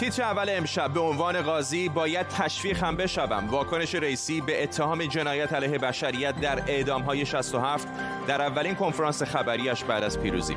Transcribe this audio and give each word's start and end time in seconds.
تیتر 0.00 0.22
اول 0.22 0.46
امشب 0.48 0.90
به 0.90 1.00
عنوان 1.00 1.42
قاضی 1.42 1.88
باید 1.88 2.28
تشویق 2.28 2.84
هم 2.84 2.96
بشوم. 2.96 3.48
واکنش 3.48 3.94
رئیسی 3.94 4.40
به 4.40 4.62
اتهام 4.62 5.04
جنایت 5.04 5.52
علیه 5.52 5.78
بشریت 5.78 6.40
در 6.40 6.62
اعدام 6.66 7.02
های 7.02 7.26
67 7.26 7.88
در 8.26 8.42
اولین 8.42 8.74
کنفرانس 8.74 9.22
خبریش 9.22 9.84
بعد 9.84 10.02
از 10.02 10.20
پیروزی. 10.20 10.56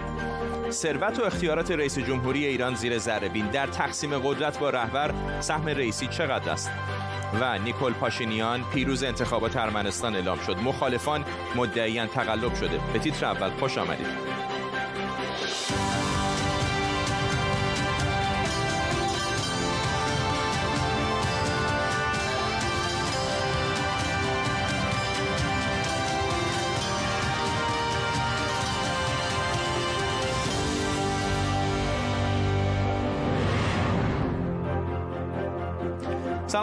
ثروت 0.70 1.20
و 1.20 1.24
اختیارات 1.24 1.72
رئیس 1.72 2.00
جمهوری 2.00 2.46
ایران 2.46 2.76
زیر 2.76 2.98
ذره. 2.98 3.30
در 3.52 3.68
تقسیم 3.68 4.20
قدرت 4.20 4.60
با 4.60 4.70
رهبر 4.70 5.14
سهم 5.40 5.68
رئیسی 5.68 6.08
چقدر 6.08 6.50
است؟ 6.50 6.72
و 7.42 7.60
نیکل 7.60 7.94
پاشینیان 7.94 8.64
پیروز 8.74 9.04
انتخابات 9.04 9.58
ارمنستان 9.58 10.16
اعلام 10.16 10.40
شد. 10.40 10.58
مخالفان 10.58 11.26
مدعیان 11.56 12.08
تقلب 12.08 12.56
شده. 12.56 12.80
به 12.94 13.00
تیتر 13.00 13.26
اول 13.26 13.50
خوش 13.50 13.78
آمدید. 13.78 14.08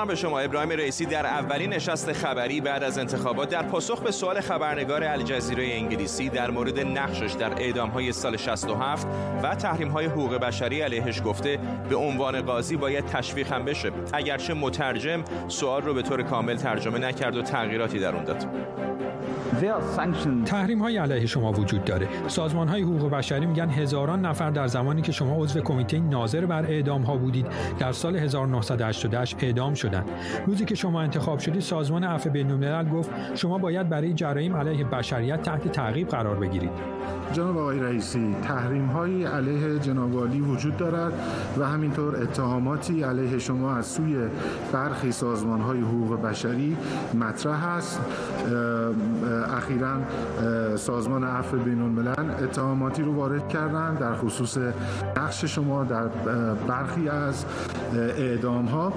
به 0.04 0.14
شما 0.14 0.40
ابراهیم 0.40 0.70
رئیسی 0.70 1.06
در 1.06 1.26
اولین 1.26 1.72
نشست 1.72 2.12
خبری 2.12 2.60
بعد 2.60 2.82
از 2.82 2.98
انتخابات 2.98 3.48
در 3.48 3.62
پاسخ 3.62 4.00
به 4.00 4.10
سوال 4.10 4.40
خبرنگار 4.40 5.04
الجزیره 5.04 5.64
انگلیسی 5.64 6.28
در 6.28 6.50
مورد 6.50 6.80
نقشش 6.80 7.32
در 7.32 7.52
اعدام 7.52 7.90
های 7.90 8.12
سال 8.12 8.36
67 8.36 9.06
و 9.42 9.54
تحریم 9.54 9.88
های 9.88 10.06
حقوق 10.06 10.34
بشری 10.34 10.80
علیهش 10.80 11.22
گفته 11.24 11.58
به 11.88 11.96
عنوان 11.96 12.40
قاضی 12.40 12.76
باید 12.76 13.06
تشویق 13.06 13.52
هم 13.52 13.64
بشه. 13.64 13.90
اگرچه 14.12 14.54
مترجم 14.54 15.24
سوال 15.48 15.82
رو 15.82 15.94
به 15.94 16.02
طور 16.02 16.22
کامل 16.22 16.56
ترجمه 16.56 16.98
نکرد 16.98 17.36
و 17.36 17.42
تغییراتی 17.42 17.98
در 17.98 18.14
اون 18.14 18.24
داد. 18.24 18.46
تحریم 20.44 20.78
های 20.78 20.96
علیه 20.96 21.26
شما 21.26 21.52
وجود 21.52 21.84
داره. 21.84 22.08
سازمان 22.28 22.68
های 22.68 22.82
حقوق 22.82 23.10
بشری 23.10 23.46
میگن 23.46 23.70
هزاران 23.70 24.26
نفر 24.26 24.50
در 24.50 24.66
زمانی 24.66 25.02
که 25.02 25.12
شما 25.12 25.36
عضو 25.36 25.60
کمیته 25.60 25.98
ناظر 25.98 26.46
بر 26.46 26.66
اعدام 26.66 27.02
ها 27.02 27.16
بودید 27.16 27.46
در 27.78 27.92
سال 27.92 28.16
1988 28.16 29.36
اعدام 29.40 29.74
شدند. 29.74 30.04
روزی 30.46 30.64
که 30.64 30.74
شما 30.74 31.02
انتخاب 31.02 31.38
شدید 31.38 31.62
سازمان 31.62 32.04
عفو 32.04 32.30
بین‌الملل 32.30 32.88
گفت 32.88 33.10
شما 33.34 33.58
باید 33.58 33.88
برای 33.88 34.12
جرایم 34.12 34.56
علیه 34.56 34.84
بشریت 34.84 35.42
تحت 35.42 35.72
تعقیب 35.72 36.08
قرار 36.08 36.36
بگیرید. 36.36 36.70
جناب 37.32 37.58
آقای 37.58 37.80
رئیسی 37.80 38.36
تحریم 38.42 38.86
هایی 38.86 39.24
علیه 39.24 39.78
جناب 39.78 40.14
وجود 40.14 40.76
دارد 40.76 41.12
و 41.58 41.66
همینطور 41.66 42.22
اتهاماتی 42.22 43.02
علیه 43.02 43.38
شما 43.38 43.76
از 43.76 43.86
سوی 43.86 44.16
برخی 44.72 45.12
سازمان 45.12 45.60
های 45.60 45.80
حقوق 45.80 46.22
بشری 46.22 46.76
مطرح 47.14 47.64
است. 47.64 48.00
اخیرا 49.62 49.96
سازمان 50.76 51.24
عفو 51.24 51.56
بین 51.56 51.82
الملل 51.82 52.44
اتهاماتی 52.44 53.02
رو 53.02 53.14
وارد 53.14 53.48
کردن 53.48 53.94
در 53.94 54.14
خصوص 54.14 54.58
نقش 55.16 55.44
شما 55.44 55.84
در 55.84 56.06
برخی 56.68 57.08
از 57.08 57.44
اعدام 57.94 58.66
ها 58.66 58.92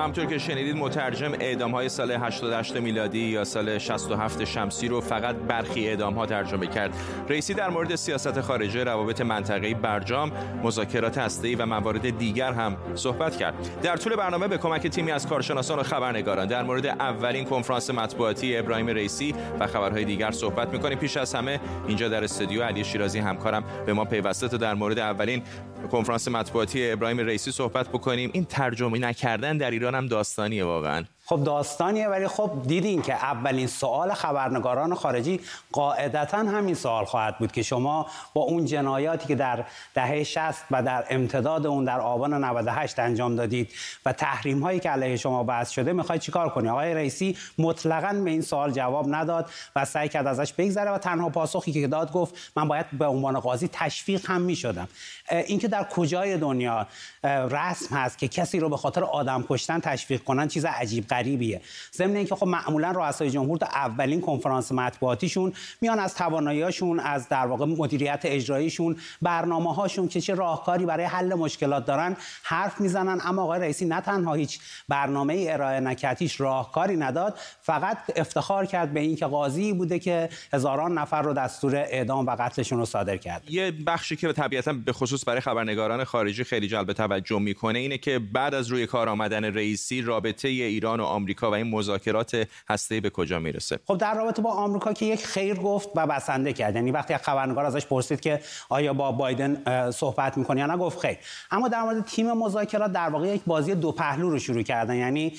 همطور 0.00 0.26
که 0.26 0.38
شنیدید 0.38 0.76
مترجم 0.76 1.32
اعدام 1.32 1.70
های 1.70 1.88
سال 1.88 2.10
88 2.10 2.76
میلادی 2.76 3.18
یا 3.18 3.44
سال 3.44 3.78
67 3.78 4.44
شمسی 4.44 4.88
رو 4.88 5.00
فقط 5.00 5.36
برخی 5.36 5.88
اعدام 5.88 6.14
ها 6.14 6.26
ترجمه 6.26 6.66
کرد. 6.66 6.96
رئیسی 7.28 7.54
در 7.54 7.70
مورد 7.70 7.94
سیاست 7.94 8.40
خارجه 8.40 8.84
روابط 8.84 9.20
منطقه‌ای 9.20 9.74
برجام 9.74 10.32
مذاکرات 10.62 11.18
هسته‌ای 11.18 11.54
و 11.54 11.66
موارد 11.66 12.18
دیگر 12.18 12.52
هم 12.52 12.76
صحبت 12.94 13.36
کرد. 13.36 13.54
در 13.82 13.96
طول 13.96 14.16
برنامه 14.16 14.48
به 14.48 14.58
کمک 14.58 14.86
تیمی 14.86 15.10
از 15.10 15.26
کارشناسان 15.26 15.78
و 15.78 15.82
خبرنگاران 15.82 16.46
در 16.46 16.62
مورد 16.62 16.86
اولین 16.86 17.44
کنفرانس 17.44 17.90
مطبوعاتی 17.90 18.56
ابراهیم 18.56 18.86
رئیسی 18.86 19.34
و 19.60 19.66
خبرهای 19.66 20.04
دیگر 20.04 20.30
صحبت 20.30 20.68
می‌کنیم. 20.68 20.98
پیش 20.98 21.16
از 21.16 21.34
همه 21.34 21.60
اینجا 21.88 22.08
در 22.08 22.24
استودیو 22.24 22.62
علی 22.62 22.84
شیرازی 22.84 23.18
همکارم. 23.18 23.64
به 23.86 23.92
ما 23.92 24.04
پیوسته 24.04 24.48
تا 24.48 24.56
در 24.56 24.74
مورد 24.74 24.98
اولین 24.98 25.42
کنفرانس 25.88 26.28
مطبوعاتی 26.28 26.90
ابراهیم 26.90 27.18
رئیسی 27.18 27.52
صحبت 27.52 27.88
بکنیم. 27.88 28.30
این 28.34 28.44
ترجمه 28.44 28.98
نکردن 28.98 29.56
در 29.56 29.70
ایران 29.70 29.94
هم 29.94 30.06
داستانیه 30.06 30.64
واقعا. 30.64 31.04
خب 31.30 31.44
داستانیه 31.44 32.08
ولی 32.08 32.28
خب 32.28 32.50
دیدین 32.66 33.02
که 33.02 33.14
اولین 33.14 33.66
سوال 33.66 34.14
خبرنگاران 34.14 34.94
خارجی 34.94 35.40
قاعدتا 35.72 36.38
همین 36.38 36.74
سوال 36.74 37.04
خواهد 37.04 37.38
بود 37.38 37.52
که 37.52 37.62
شما 37.62 38.06
با 38.34 38.42
اون 38.42 38.64
جنایاتی 38.64 39.28
که 39.28 39.34
در 39.34 39.64
دهه 39.94 40.24
60 40.24 40.64
و 40.70 40.82
در 40.82 41.04
امتداد 41.10 41.66
اون 41.66 41.84
در 41.84 42.00
آبان 42.00 42.44
98 42.44 42.98
انجام 42.98 43.36
دادید 43.36 43.72
و 44.06 44.12
تحریم 44.12 44.60
هایی 44.60 44.80
که 44.80 44.90
علیه 44.90 45.16
شما 45.16 45.42
بحث 45.42 45.70
شده 45.70 45.92
می‌خواید 45.92 46.22
چیکار 46.22 46.48
کنی؟ 46.48 46.68
آقای 46.68 46.94
رئیسی 46.94 47.36
مطلقا 47.58 48.20
به 48.24 48.30
این 48.30 48.42
سوال 48.42 48.72
جواب 48.72 49.14
نداد 49.14 49.50
و 49.76 49.84
سعی 49.84 50.08
کرد 50.08 50.26
ازش 50.26 50.52
بگذره 50.52 50.90
و 50.90 50.98
تنها 50.98 51.28
پاسخی 51.28 51.72
که 51.72 51.86
داد 51.86 52.12
گفت 52.12 52.34
من 52.56 52.68
باید 52.68 52.86
به 52.92 53.06
عنوان 53.06 53.40
قاضی 53.40 53.68
تشویق 53.72 54.30
هم 54.30 54.40
می‌شدم. 54.40 54.88
اینکه 55.30 55.68
در 55.68 55.84
کجای 55.84 56.36
دنیا 56.36 56.86
رسم 57.24 57.96
هست 57.96 58.18
که 58.18 58.28
کسی 58.28 58.60
رو 58.60 58.68
به 58.68 58.76
خاطر 58.76 59.04
آدم 59.04 59.44
کشتن 59.48 59.80
تشویق 59.80 60.22
کنن 60.24 60.48
چیز 60.48 60.64
عجیب 60.64 61.06
غریبیه. 61.20 61.60
ضمن 61.94 62.16
اینکه 62.16 62.34
خب 62.34 62.46
معمولا 62.46 62.90
رؤسای 62.90 63.30
جمهور 63.30 63.58
در 63.58 63.68
اولین 63.74 64.20
کنفرانس 64.20 64.72
مطبوعاتیشون 64.72 65.52
میان 65.80 65.98
از 65.98 66.14
تواناییاشون 66.14 67.00
از 67.00 67.28
در 67.28 67.46
واقع 67.46 67.64
مدیریت 67.66 68.20
اجراییشون 68.24 68.96
برنامه 69.22 69.74
هاشون 69.74 70.08
که 70.08 70.20
چه 70.20 70.34
راهکاری 70.34 70.86
برای 70.86 71.04
حل 71.04 71.34
مشکلات 71.34 71.86
دارن 71.86 72.16
حرف 72.42 72.80
می‌زنن. 72.80 73.20
اما 73.24 73.42
آقای 73.42 73.60
رئیسی 73.60 73.84
نه 73.84 74.00
تنها 74.00 74.34
هیچ 74.34 74.58
برنامه 74.88 75.34
ای 75.34 75.50
ارائه 75.50 75.80
نکردیش 75.80 76.40
راهکاری 76.40 76.96
نداد 76.96 77.38
فقط 77.60 77.98
افتخار 78.16 78.66
کرد 78.66 78.94
به 78.94 79.00
اینکه 79.00 79.26
قاضی 79.26 79.72
بوده 79.72 79.98
که 79.98 80.28
هزاران 80.52 80.98
نفر 80.98 81.22
رو 81.22 81.32
دستور 81.32 81.76
اعدام 81.76 82.26
و 82.26 82.36
قتلشون 82.38 82.78
رو 82.78 82.84
صادر 82.84 83.16
کرد. 83.16 83.42
یه 83.50 83.70
بخشی 83.86 84.16
که 84.16 84.32
طبیعتا 84.32 84.72
به 84.72 84.92
خصوص 84.92 85.28
برای 85.28 85.40
خبرنگاران 85.40 86.04
خارجی 86.04 86.44
خیلی 86.44 86.68
جلب 86.68 86.92
توجه 86.92 87.38
می‌کنه 87.38 87.78
اینه 87.78 87.98
که 87.98 88.18
بعد 88.18 88.54
از 88.54 88.68
روی 88.68 88.86
کار 88.86 89.08
آمدن 89.08 89.44
رئیسی 89.44 90.02
رابطه 90.02 90.48
ایران 90.48 91.00
و 91.00 91.04
آمریکا 91.10 91.50
و 91.50 91.54
این 91.54 91.70
مذاکرات 91.70 92.46
هسته 92.68 93.00
به 93.00 93.10
کجا 93.10 93.38
می‌رسه؟ 93.38 93.78
خب 93.86 93.96
در 93.98 94.14
رابطه 94.14 94.42
با 94.42 94.50
آمریکا 94.50 94.92
که 94.92 95.06
یک 95.06 95.26
خیر 95.26 95.54
گفت 95.54 95.88
و 95.96 96.06
بسنده 96.06 96.52
کرد. 96.52 96.74
یعنی 96.74 96.90
وقتی 96.90 97.16
خبرنگار 97.16 97.64
ازش 97.64 97.86
پرسید 97.86 98.20
که 98.20 98.40
آیا 98.68 98.92
با 98.92 99.12
بایدن 99.12 99.90
صحبت 99.90 100.38
می‌کنه 100.38 100.60
یا 100.60 100.66
نه 100.66 100.76
گفت 100.76 100.98
خیر. 100.98 101.16
اما 101.50 101.68
در 101.68 101.82
مورد 101.82 102.04
تیم 102.04 102.32
مذاکرات 102.32 102.92
در 102.92 103.08
واقع 103.08 103.26
یک 103.26 103.42
بازی 103.46 103.74
دو 103.74 103.92
پهلو 103.92 104.30
رو 104.30 104.38
شروع 104.38 104.62
کردن. 104.62 104.96
یعنی 104.96 105.32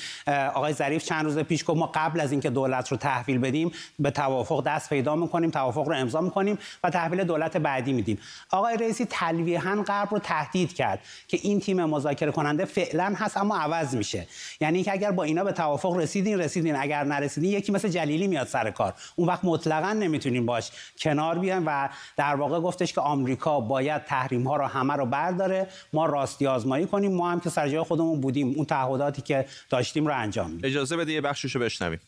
آقای 0.54 0.74
ظریف 0.74 1.04
چند 1.04 1.26
روز 1.26 1.38
پیش 1.40 1.64
گفت 1.68 1.78
ما 1.78 1.92
قبل 1.94 2.20
از 2.20 2.32
اینکه 2.32 2.50
دولت 2.50 2.92
رو 2.92 2.98
تحویل 2.98 3.38
بدیم 3.38 3.72
به 4.00 4.12
توافق 4.12 4.64
دست 4.64 4.90
پیدا 4.90 5.16
می‌کنیم 5.16 5.50
توافق 5.50 5.88
رو 5.88 5.96
امضا 5.96 6.22
می‌کنیم 6.22 6.58
و 6.84 6.90
تحویل 6.90 7.24
دولت 7.24 7.58
بعدی 7.58 7.94
میدیم. 7.94 8.20
آقای 8.52 8.78
رئیسی 8.78 9.06
تلویحا 9.06 9.84
غرب 9.88 10.08
رو 10.12 10.20
تهدید 10.20 10.74
کرد 10.74 11.00
که 11.28 11.40
این 11.42 11.60
تیم 11.60 11.86
مذاکره 11.86 12.32
کننده 12.32 12.66
فعلا 12.66 13.14
هست 13.18 13.38
اما 13.38 13.58
عوض 13.58 13.96
میشه. 13.96 14.28
یعنی 14.62 14.84
که 14.84 14.92
اگر 14.92 15.12
با 15.12 15.24
اینا 15.24 15.44
توافق 15.52 15.98
رسیدین 15.98 16.40
رسیدین. 16.40 16.76
اگر 16.76 17.04
نرسیدین 17.04 17.52
یکی 17.52 17.72
مثل 17.72 17.90
جلیلی 17.90 18.28
میاد 18.28 18.48
سر 18.48 18.72
کار. 18.72 18.94
اون 19.16 19.28
وقت 19.28 19.40
مطلقا 19.44 19.94
نمی‌تونیم 19.94 20.46
باش 20.46 20.72
کنار 21.00 21.40
بیایم 21.40 21.64
و 21.66 21.90
در 22.18 22.36
واقع 22.36 22.60
گفتش 22.60 22.94
که 22.94 23.02
آمریکا 23.02 23.60
باید 23.60 24.04
تحریم 24.04 24.48
ها 24.48 24.56
رو 24.56 24.66
همه 24.66 24.94
رو 24.94 25.06
برداره. 25.06 25.68
ما 25.94 26.06
راستی 26.06 26.48
آزمایی 26.48 26.86
کنیم. 26.86 27.16
ما 27.16 27.32
هم 27.32 27.40
که 27.40 27.50
سر 27.50 27.68
جای 27.68 27.84
خودمون 27.84 28.22
بودیم. 28.22 28.54
اون 28.56 28.66
تعهداتی 28.66 29.22
که 29.22 29.46
داشتیم 29.70 30.08
رو 30.08 30.14
انجام 30.16 30.52
میدیم. 30.52 30.72
اجازه 30.72 30.98
بده 30.98 31.12
یه 31.12 31.22
بخششو 31.22 31.60
بشنویم. 31.60 32.00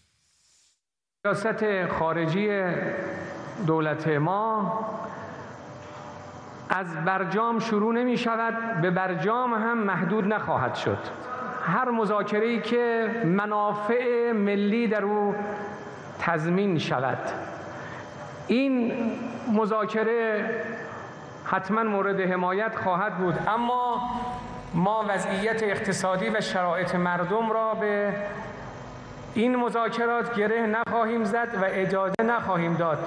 سیاست 1.26 1.88
خارجی 2.00 2.50
دولت 3.68 4.08
ما 4.08 4.80
از 6.70 6.88
برجام 7.06 7.60
شروع 7.60 7.94
نمی 7.94 8.18
شود 8.18 8.82
به 8.82 8.92
برجام 8.92 9.54
هم 9.54 9.78
محدود 9.78 10.26
نخواهد 10.26 10.76
شد. 10.76 11.33
هر 11.64 11.92
مذاکره 11.92 12.62
که 12.62 13.12
منافع 13.26 14.32
ملی 14.32 14.88
در 14.88 15.04
او 15.04 15.36
تضمین 16.20 16.78
شود. 16.78 17.18
این 18.48 18.94
مذاکره 19.54 20.50
حتما 21.46 21.84
مورد 21.84 22.20
حمایت 22.20 22.76
خواهد 22.76 23.18
بود. 23.18 23.40
اما 23.48 24.10
ما 24.74 25.06
وضعیت 25.10 25.64
اقتصادی 25.64 26.30
و 26.30 26.42
شرایط 26.42 26.96
مردم 26.96 27.52
را 27.52 27.74
به 27.74 28.14
این 29.34 29.56
مذاکرات 29.56 30.36
گره 30.36 30.66
نخواهیم 30.66 31.24
زد 31.24 31.48
و 31.62 31.66
اجازه 31.66 32.24
نخواهیم 32.24 32.74
داد 32.74 32.98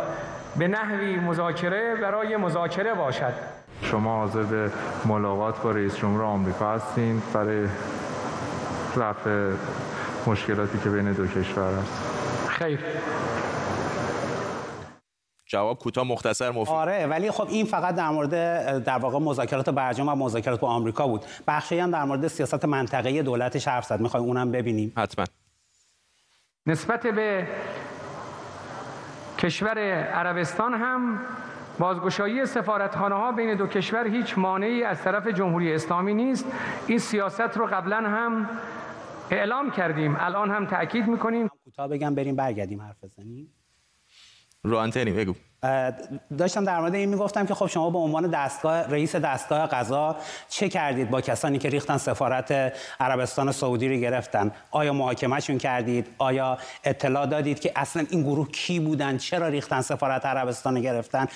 به 0.56 0.69
نحوی 0.69 1.17
مذاکره 1.17 1.94
برای 1.94 2.37
مذاکره 2.37 2.94
باشد. 2.94 3.32
شما 3.82 4.17
حاضر 4.17 4.43
به 4.43 4.70
ملاقات 5.05 5.62
با 5.62 5.70
رئیس 5.70 5.97
جمهور 5.97 6.23
آمریکا 6.23 6.73
هستین. 6.73 7.23
برای 7.35 7.67
رفع 8.98 9.50
مشکلاتی 10.26 10.78
که 10.78 10.90
بین 10.90 11.12
دو 11.12 11.26
کشور 11.26 11.64
است 11.64 12.02
خیر. 12.48 12.81
جواب 15.46 15.78
کوتاه 15.78 16.04
مختصر 16.04 16.50
مفید. 16.50 16.75
آره 16.75 17.06
ولی 17.06 17.31
خب 17.31 17.46
این 17.48 17.66
فقط 17.66 17.94
در 17.94 18.08
مورد 18.08 18.31
در 18.84 18.98
واقع 18.98 19.19
مذاکرات 19.19 19.70
برجام 19.70 20.08
و 20.08 20.14
مذاکرات 20.14 20.60
با 20.60 20.69
آمریکا 20.69 21.08
بود. 21.08 21.25
بخشی 21.48 21.78
هم 21.78 21.90
در 21.90 22.04
مورد 22.04 22.28
سیاست 22.28 22.64
منطقه‌ای 22.64 23.22
دولتش 23.22 23.69
حرف 23.69 23.84
زد. 23.84 24.00
می‌خوایم 24.00 24.26
اونم 24.26 24.52
ببینیم. 24.52 24.93
حتما. 24.96 25.25
نسبت 26.66 27.06
به 27.06 27.46
کشور 29.38 29.78
عربستان 30.02 30.75
هم 30.75 31.19
بازگشایی 31.78 32.46
سفارتخانه 32.46 33.14
ها 33.14 33.32
بین 33.32 33.56
دو 33.56 33.66
کشور 33.66 34.06
هیچ 34.06 34.38
مانعی 34.38 34.84
از 34.84 35.02
طرف 35.02 35.26
جمهوری 35.28 35.75
اسلامی 35.75 36.14
نیست. 36.14 36.44
این 36.87 36.99
سیاست 36.99 37.56
رو 37.56 37.66
قبلا 37.66 37.96
هم 37.96 38.49
اعلام 39.31 39.70
کردیم. 39.70 40.17
الان 40.19 40.50
هم 40.50 40.67
تاکید 40.67 41.08
می‌کنیم. 41.08 41.49
کوتاه 41.64 41.88
بگم 41.88 42.14
بریم 42.14 42.37
برگردیم 42.37 42.82
حرف 42.82 43.05
بزنیم. 43.05 43.52
رو 44.62 44.76
انتنی 44.76 45.11
بگو. 45.12 45.34
داشتم 46.38 46.64
در 46.64 46.81
مورد 46.81 46.94
این 46.94 47.08
می‌گفتم 47.08 47.47
که 47.47 47.55
خب 47.55 47.67
شما 47.67 47.91
به 47.91 47.99
عنوان 47.99 48.31
دستگاه 48.31 48.81
رئیس 48.82 49.17
دستگاه 49.17 49.67
قضا 49.67 50.17
چه 50.49 50.69
کردید 50.69 51.11
با 51.11 51.20
کسانی 51.20 51.58
که 51.58 51.69
ریختن 51.69 51.97
سفارت 51.97 52.73
عربستان 53.00 53.53
سعودی 53.53 53.88
رو 53.88 53.97
گرفتن؟ 53.97 54.53
آیا 54.70 54.93
محاکمهشون 54.93 55.58
کردید؟ 55.58 56.06
آیا 56.19 56.58
اطلاع 56.85 57.26
دادید 57.26 57.61
که 57.61 57.73
اصلا 57.76 58.06
این 58.11 58.23
گروه 58.23 58.49
کی 58.49 58.81
بودن؟ 58.81 59.19
چرا 59.19 59.49
ریختن 59.49 59.81
سفارت 59.81 60.26
عربستان 60.26 60.76
رو 60.76 60.82
گرفتن؟ 60.82 61.26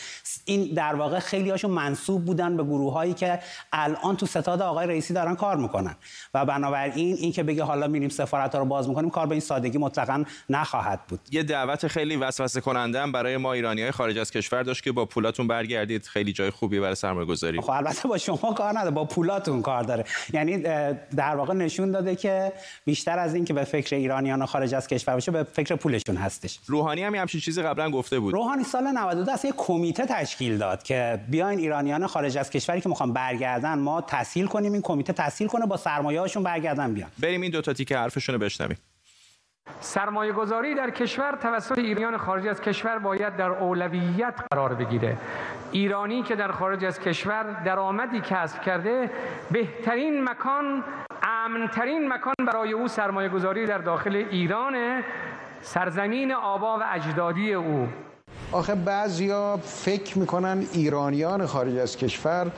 این 0.45 0.75
در 0.75 0.95
واقع 0.95 1.19
خیلی 1.19 1.51
هاشون 1.51 1.71
منصوب 1.71 2.25
بودن 2.25 2.57
به 2.57 2.63
گروه 2.65 2.93
هایی 2.93 3.15
که 3.15 3.39
الان 3.73 4.17
تو 4.17 4.27
ستاد 4.27 4.63
آقای 4.63 4.87
رئیسی 4.87 5.15
دارن 5.15 5.37
کار 5.37 5.57
می‌کنن. 5.57 5.97
و 6.35 6.45
بنابراین 6.45 7.17
این 7.17 7.33
که 7.33 7.43
بگه 7.43 7.65
حالا 7.65 7.89
میریم 7.89 8.09
سفارت 8.09 8.55
رو 8.55 8.65
باز 8.65 8.89
می‌کنیم 8.89 9.11
کار 9.11 9.27
به 9.27 9.33
این 9.33 9.41
سادگی 9.41 9.79
مطلقا 9.79 10.25
نخواهد 10.51 11.01
بود. 11.09 11.21
یه 11.31 11.43
دعوت 11.43 11.87
خیلی 11.87 12.17
وسوسه 12.17 12.61
کننده 12.61 13.07
برای 13.07 13.37
ما 13.37 13.53
ایرانی 13.53 13.83
های 13.83 13.91
خارج 14.11 14.19
از 14.19 14.31
کشور 14.31 14.63
داشت 14.63 14.85
که 14.85 14.93
با 14.93 15.05
پولاتون 15.05 15.47
برگردید. 15.47 16.07
خیلی 16.07 16.33
جای 16.33 16.51
خوبی 16.51 16.81
برای 16.81 16.95
سرمایه 16.95 17.27
گذاری 17.27 17.61
خب 17.61 17.71
البته 17.71 18.09
با 18.09 18.19
شما 18.19 18.55
کار 18.57 18.79
نداره 18.79 18.91
با 18.91 19.05
پولاتون 19.05 19.63
کار 19.63 19.83
داره. 19.83 20.05
یعنی 20.33 20.59
در 21.17 21.37
واقع 21.37 21.55
نشون 21.55 21.91
داده 21.91 22.17
که 22.17 22.53
بیشتر 22.85 23.19
از 23.19 23.35
این 23.35 23.45
که 23.45 23.55
به 23.55 23.65
فکر 23.65 23.97
ایرانیان 23.97 24.47
خارج 24.47 24.75
از 24.75 24.89
کشور 24.89 25.15
باشه 25.15 25.33
به 25.33 25.43
فکر 25.43 25.77
پولشون 25.77 26.17
هستش. 26.17 26.59
روحانی 26.67 27.03
هم 27.03 27.15
همچین 27.15 27.41
چیزی 27.41 27.63
قبلا 27.63 27.91
گفته 27.91 28.19
بود. 28.19 28.35
روحانی 28.35 28.65
سال 28.65 28.87
92 28.87 29.33
اصلا 29.33 29.51
یک 29.51 29.57
کمیته 29.59 30.07
تشکیل 30.07 30.59
داد 30.59 30.83
که 30.83 31.21
بیاین 31.29 31.59
ایرانیان 31.59 32.07
خارج 32.07 32.39
از 32.39 32.51
کشوری 32.51 32.81
که 32.81 32.89
می‌خوان 32.89 33.13
برگردن 33.13 33.79
ما 33.79 34.01
تسهیل 34.01 34.47
کنیم 34.47 34.73
این 34.73 34.83
کمیته 34.83 35.13
تسهیل 35.13 35.49
کنه 35.49 35.67
با 35.67 35.77
سرمایه 35.77 36.21
هاشون 36.21 36.43
برگردن 36.43 36.95
بیان. 36.95 37.11
بریم 37.19 37.41
این 37.41 37.51
دو 37.51 37.61
تا 37.61 37.73
تیکه 37.73 37.97
حرفشون 37.97 38.35
رو 38.35 38.41
بشنویم. 38.41 38.79
سرمایه 39.81 40.33
گذاری 40.33 40.75
در 40.75 40.91
کشور 40.91 41.39
توسط 41.43 41.79
ایران 41.79 42.17
خارج 42.17 42.47
از 42.47 42.61
کشور 42.61 42.99
باید 42.99 43.37
در 43.37 43.51
اولویت 43.51 44.35
قرار 44.53 44.75
بگیره. 44.75 45.17
ایرانی 45.73 46.23
که 46.23 46.37
در 46.37 46.53
خارج 46.53 46.85
از 46.85 47.01
کشور 47.01 47.63
درآمدی 47.65 48.21
کسب 48.21 48.63
کرده 48.63 49.11
بهترین 49.51 50.25
مکان 50.25 50.85
امنترین 51.23 52.09
مکان 52.09 52.35
برای 52.47 52.73
او 52.73 52.89
سرمایه 52.89 53.29
گذاری 53.29 53.67
در 53.67 53.79
داخل 53.79 54.17
ایران 54.17 55.03
سرزمین 55.63 56.33
آبا 56.33 56.79
و 56.79 56.83
اجدادی 56.93 57.55
او. 57.55 57.89
آخه 58.53 58.75
بعضیا 58.75 59.57
فکر 59.57 60.19
می‌کنن 60.19 60.67
ایرانیان 60.73 61.47
خارج 61.47 61.77
از 61.77 61.97
کشور 61.97 62.51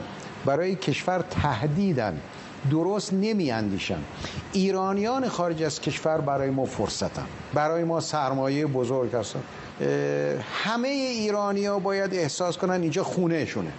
برای 0.45 0.75
کشور 0.75 1.19
تهدیدن. 1.19 2.21
درست 2.71 3.13
نمی 3.13 3.51
اندیشن 3.51 3.99
ایرانیان 4.53 5.29
خارج 5.29 5.63
از 5.63 5.81
کشور 5.81 6.21
برای 6.21 6.49
ما 6.49 6.65
فرصتن. 6.65 7.25
برای 7.53 7.83
ما 7.83 7.99
سرمایه 7.99 8.65
بزرگ 8.65 9.15
هستن. 9.15 9.43
همه 10.63 10.87
ایرانی 10.87 11.65
ها 11.65 11.79
باید 11.79 12.13
احساس 12.13 12.57
کنن 12.57 12.81
اینجا 12.81 13.03
خونه 13.03 13.45
شونه 13.45 13.71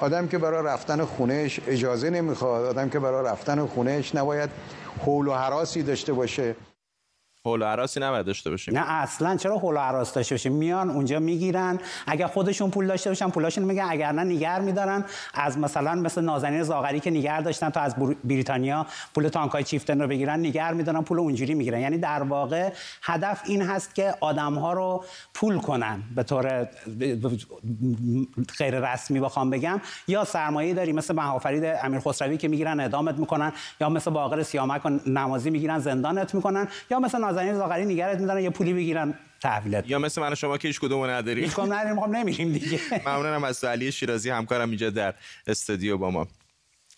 آدم 0.00 0.28
که 0.28 0.38
برای 0.38 0.66
رفتن 0.66 1.04
خونهش 1.04 1.60
اجازه 1.66 2.10
نمی‌خواد 2.10 2.64
آدم 2.64 2.88
که 2.88 2.98
برای 2.98 3.26
رفتن 3.26 3.66
خونهش 3.66 4.14
نباید 4.14 4.50
حول 5.04 5.28
و 5.28 5.32
حراسی 5.32 5.82
داشته 5.82 6.12
باشه. 6.12 6.54
حول 7.46 7.62
و 7.62 7.64
عراسی 7.64 8.00
نباید 8.00 8.26
داشته 8.26 8.50
باشیم. 8.50 8.78
نه 8.78 8.90
اصلا 8.90 9.36
چرا 9.36 9.58
حول 9.58 9.74
و 9.74 9.78
عراس 9.78 10.14
داشته 10.14 10.34
باشیم؟ 10.34 10.52
میان 10.52 10.90
اونجا 10.90 11.18
می‌گیرن. 11.18 11.78
اگر 12.06 12.26
خودشون 12.26 12.70
پول 12.70 12.86
داشته 12.86 13.10
باشن 13.10 13.30
پولاشون 13.30 13.64
میگن. 13.64 13.86
اگر 13.88 14.12
نه 14.12 14.24
نگر 14.24 14.60
میدارن. 14.60 15.04
از 15.34 15.58
مثلا 15.58 15.94
مثل 15.94 16.20
نازنین 16.22 16.62
زاغری 16.62 17.00
که 17.00 17.10
نگر 17.10 17.40
داشتن 17.40 17.70
تا 17.70 17.80
از 17.80 17.94
بریتانیا 18.24 18.86
پول 19.14 19.28
تانکای 19.28 19.64
چیفتن 19.64 20.00
رو 20.00 20.08
بگیرن 20.08 20.40
نگر 20.40 20.72
میدارن 20.72 21.02
پول 21.02 21.18
اونجوری 21.18 21.54
می‌گیرن. 21.54 21.80
یعنی 21.80 21.98
در 21.98 22.22
واقع 22.22 22.72
هدف 23.02 23.42
این 23.46 23.62
هست 23.62 23.94
که 23.94 24.14
آدم 24.20 24.54
ها 24.54 24.72
رو 24.72 25.04
پول 25.34 25.58
کنن. 25.58 26.02
به 26.14 26.22
طور 26.22 26.68
غیر 28.58 28.92
رسمی 28.92 29.20
بخوام 29.20 29.50
بگم. 29.50 29.80
یا 30.08 30.24
سرمایه 30.24 30.74
داری 30.74 30.92
مثل 30.92 31.14
محافرید 31.14 31.64
امیر 31.64 32.00
خسروی 32.00 32.36
که 32.36 32.48
می‌گیرن 32.48 32.80
اعدامت 32.80 33.18
می‌کنن. 33.18 33.52
یا 33.80 33.88
مثل 33.88 34.10
باقر 34.10 34.42
سیامک 34.42 34.86
و 34.86 34.88
نمازی 35.06 35.50
می‌گیرن 35.50 35.78
زندانت 35.78 36.34
می‌کنن. 36.34 36.68
یا 36.90 36.98
مثل 36.98 37.18
نازنین 37.38 37.58
زاغری 37.58 37.84
نگرت 37.84 38.20
میدارن 38.20 38.42
یه 38.42 38.50
پولی 38.50 38.74
بگیرن. 38.74 39.14
تحویلت. 39.40 39.90
یا 39.90 39.98
مثل 39.98 40.20
من 40.20 40.34
شما 40.34 40.58
که 40.58 40.68
هیچ 40.68 40.80
کدومو 40.80 41.06
نداریم. 41.06 41.44
هیچ 41.44 41.52
کدوم 41.52 41.72
نداریم 41.72 42.00
خب 42.00 42.08
نمیریم 42.08 42.52
دیگه. 42.52 42.80
ممنونم 43.06 43.44
از 43.44 43.64
علی 43.64 43.92
شیرازی 43.92 44.30
همکارم 44.30 44.68
اینجا 44.68 44.90
در 44.90 45.14
استودیو 45.46 45.98
با 45.98 46.10
ما. 46.10 46.26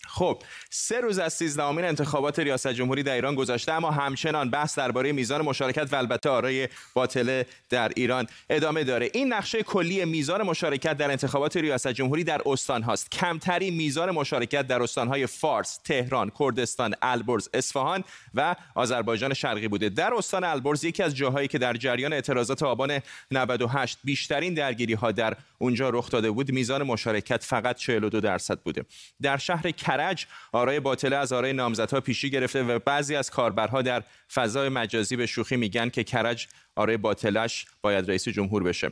خب 0.07 0.43
سه 0.69 1.01
روز 1.01 1.19
از 1.19 1.33
سیزدهمین 1.33 1.85
انتخابات 1.85 2.39
ریاست 2.39 2.67
جمهوری 2.67 3.03
در 3.03 3.13
ایران 3.13 3.35
گذشته 3.35 3.71
اما 3.71 3.91
همچنان 3.91 4.49
بحث 4.49 4.77
درباره 4.77 5.11
میزان 5.11 5.41
مشارکت 5.41 5.93
و 5.93 5.95
البته 5.95 6.29
آرای 6.29 6.69
باطله 6.93 7.45
در 7.69 7.91
ایران 7.95 8.27
ادامه 8.49 8.83
داره. 8.83 9.09
این 9.13 9.33
نقشه 9.33 9.63
کلی 9.63 10.05
میزان 10.05 10.41
مشارکت 10.43 10.97
در 10.97 11.11
انتخابات 11.11 11.57
ریاست 11.57 11.87
جمهوری 11.87 12.23
در 12.23 12.41
استان 12.45 12.83
هاست. 12.83 13.11
کمتری 13.11 13.71
میزان 13.71 14.11
مشارکت 14.11 14.67
در 14.67 14.83
استانهای 14.83 15.27
فارس 15.27 15.79
تهران 15.83 16.31
کردستان 16.39 16.95
البرز 17.01 17.49
اصفهان 17.53 18.03
و 18.33 18.55
آذربایجان 18.75 19.33
شرقی 19.33 19.67
بوده. 19.67 19.89
در 19.89 20.13
استان 20.13 20.43
البرز 20.43 20.83
یکی 20.83 21.03
از 21.03 21.15
جاهایی 21.15 21.47
که 21.47 21.57
در 21.57 21.73
جریان 21.73 22.13
اعتراضات 22.13 22.63
آبان 22.63 22.99
98 23.31 23.97
بیشترین 24.03 24.53
درگیری 24.53 24.93
ها 24.93 25.11
در 25.11 25.37
اونجا 25.57 25.89
رخ 25.89 26.09
داده 26.09 26.31
بود 26.31 26.51
میزان 26.51 26.83
مشارکت 26.83 27.43
فقط 27.43 27.75
42 27.75 28.19
درصد 28.19 28.59
بوده. 28.59 28.85
در 29.21 29.37
شهر 29.37 29.71
کرج 29.91 30.27
آرای 30.51 30.79
باطله 30.79 31.15
از 31.15 31.33
آرای 31.33 31.53
نامزدها 31.53 32.01
پیشی 32.01 32.29
گرفته 32.29 32.63
و 32.63 32.79
بعضی 32.79 33.15
از 33.15 33.29
کاربرها 33.29 33.81
در 33.81 34.03
فضای 34.33 34.69
مجازی 34.69 35.15
به 35.15 35.25
شوخی 35.25 35.55
میگن 35.57 35.89
که 35.89 36.03
کرج 36.03 36.47
آرای 36.75 36.97
باطلش 36.97 37.65
باید 37.81 38.09
رئیس 38.09 38.27
جمهور 38.27 38.63
بشه. 38.63 38.91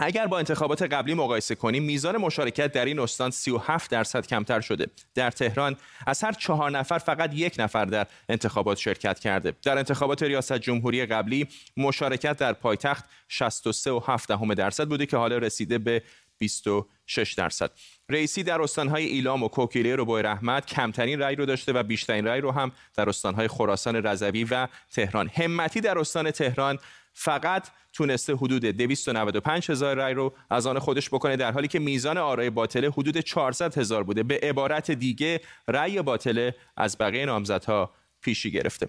اگر 0.00 0.26
با 0.26 0.38
انتخابات 0.38 0.82
قبلی 0.82 1.14
مقایسه 1.14 1.54
کنیم 1.54 1.82
میزان 1.82 2.16
مشارکت 2.16 2.72
در 2.72 2.84
این 2.84 2.98
استان 2.98 3.30
37 3.30 3.90
درصد 3.90 4.26
کمتر 4.26 4.60
شده. 4.60 4.86
در 5.14 5.30
تهران 5.30 5.76
از 6.06 6.24
هر 6.24 6.32
چهار 6.32 6.70
نفر 6.70 6.98
فقط 6.98 7.34
یک 7.34 7.54
نفر 7.58 7.84
در 7.84 8.06
انتخابات 8.28 8.78
شرکت 8.78 9.18
کرده. 9.18 9.52
در 9.62 9.78
انتخابات 9.78 10.22
ریاست 10.22 10.58
جمهوری 10.58 11.06
قبلی 11.06 11.48
مشارکت 11.76 12.36
در 12.36 12.52
پایتخت 12.52 13.04
63.7 13.28 14.54
درصد 14.54 14.88
بوده 14.88 15.06
که 15.06 15.16
حالا 15.16 15.38
رسیده 15.38 15.78
به 15.78 16.02
26 16.38 17.32
درصد. 17.32 17.70
رئیسی 18.08 18.42
در 18.42 18.62
استانهای 18.62 19.04
ایلام 19.04 19.42
و 19.42 19.48
کوکیله 19.48 19.96
رو 19.96 20.04
با 20.04 20.20
رحمت 20.20 20.66
کمترین 20.66 21.18
رأی 21.18 21.36
رو 21.36 21.46
داشته 21.46 21.72
و 21.72 21.82
بیشترین 21.82 22.26
رأی 22.26 22.40
رو 22.40 22.50
هم 22.50 22.72
در 22.94 23.08
استانهای 23.08 23.48
خراسان 23.48 23.96
رضوی 23.96 24.44
و 24.44 24.68
تهران. 24.90 25.28
همتی 25.28 25.80
در 25.80 25.98
استان 25.98 26.30
تهران 26.30 26.78
فقط 27.12 27.68
تونسته 27.92 28.34
حدود 28.34 28.64
295 28.64 29.70
هزار 29.70 29.96
رای 29.96 30.14
رو 30.14 30.34
از 30.50 30.66
آن 30.66 30.78
خودش 30.78 31.08
بکنه 31.08 31.36
در 31.36 31.52
حالی 31.52 31.68
که 31.68 31.78
میزان 31.78 32.18
آرای 32.18 32.50
باطله 32.50 32.90
حدود 32.90 33.18
400 33.18 33.78
هزار 33.78 34.04
بوده. 34.04 34.22
به 34.22 34.40
عبارت 34.42 34.90
دیگه 34.90 35.40
رأی 35.68 36.02
باطله 36.02 36.54
از 36.76 36.98
بقیه 36.98 37.26
نامزدها 37.26 37.94
پیشی 38.20 38.50
گرفته. 38.50 38.88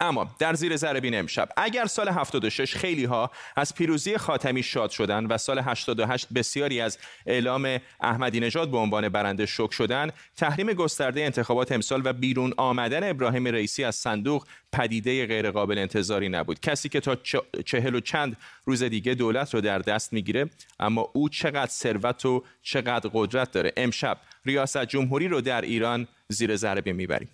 اما 0.00 0.34
در 0.38 0.54
زیر 0.54 0.76
ذره 0.76 1.18
امشب 1.18 1.48
اگر 1.56 1.86
سال 1.86 2.08
76 2.08 2.76
خیلی 2.76 3.04
ها 3.04 3.30
از 3.56 3.74
پیروزی 3.74 4.16
خاتمی 4.16 4.62
شاد 4.62 4.90
شدن 4.90 5.26
و 5.26 5.38
سال 5.38 5.58
88 5.58 6.26
بسیاری 6.34 6.80
از 6.80 6.98
اعلام 7.26 7.78
احمدی 8.00 8.40
نژاد 8.40 8.70
به 8.70 8.76
عنوان 8.76 9.08
برنده 9.08 9.46
شک 9.46 9.72
شدن 9.72 10.10
تحریم 10.36 10.72
گسترده 10.72 11.20
انتخابات 11.20 11.72
امسال 11.72 12.02
و 12.04 12.12
بیرون 12.12 12.54
آمدن 12.56 13.10
ابراهیم 13.10 13.48
رئیسی 13.48 13.84
از 13.84 13.96
صندوق 13.96 14.46
پدیده 14.72 15.26
غیرقابل 15.26 15.78
انتظاری 15.78 16.28
نبود. 16.28 16.60
کسی 16.60 16.88
که 16.88 17.00
تا 17.00 17.16
چهل 17.64 17.94
و 17.94 18.00
چند 18.00 18.36
روز 18.64 18.82
دیگه 18.82 19.14
دولت 19.14 19.54
رو 19.54 19.60
در 19.60 19.78
دست 19.78 20.12
می‌گیره 20.12 20.50
اما 20.80 21.10
او 21.12 21.28
چقدر 21.28 21.70
ثروت 21.70 22.26
و 22.26 22.44
چقدر 22.62 23.10
قدرت 23.14 23.50
داره. 23.50 23.72
امشب 23.76 24.18
ریاست 24.44 24.84
جمهوری 24.84 25.28
رو 25.28 25.40
در 25.40 25.60
ایران 25.60 26.08
زیر 26.28 26.56
ذره 26.56 26.92
می‌بریم. 26.92 27.28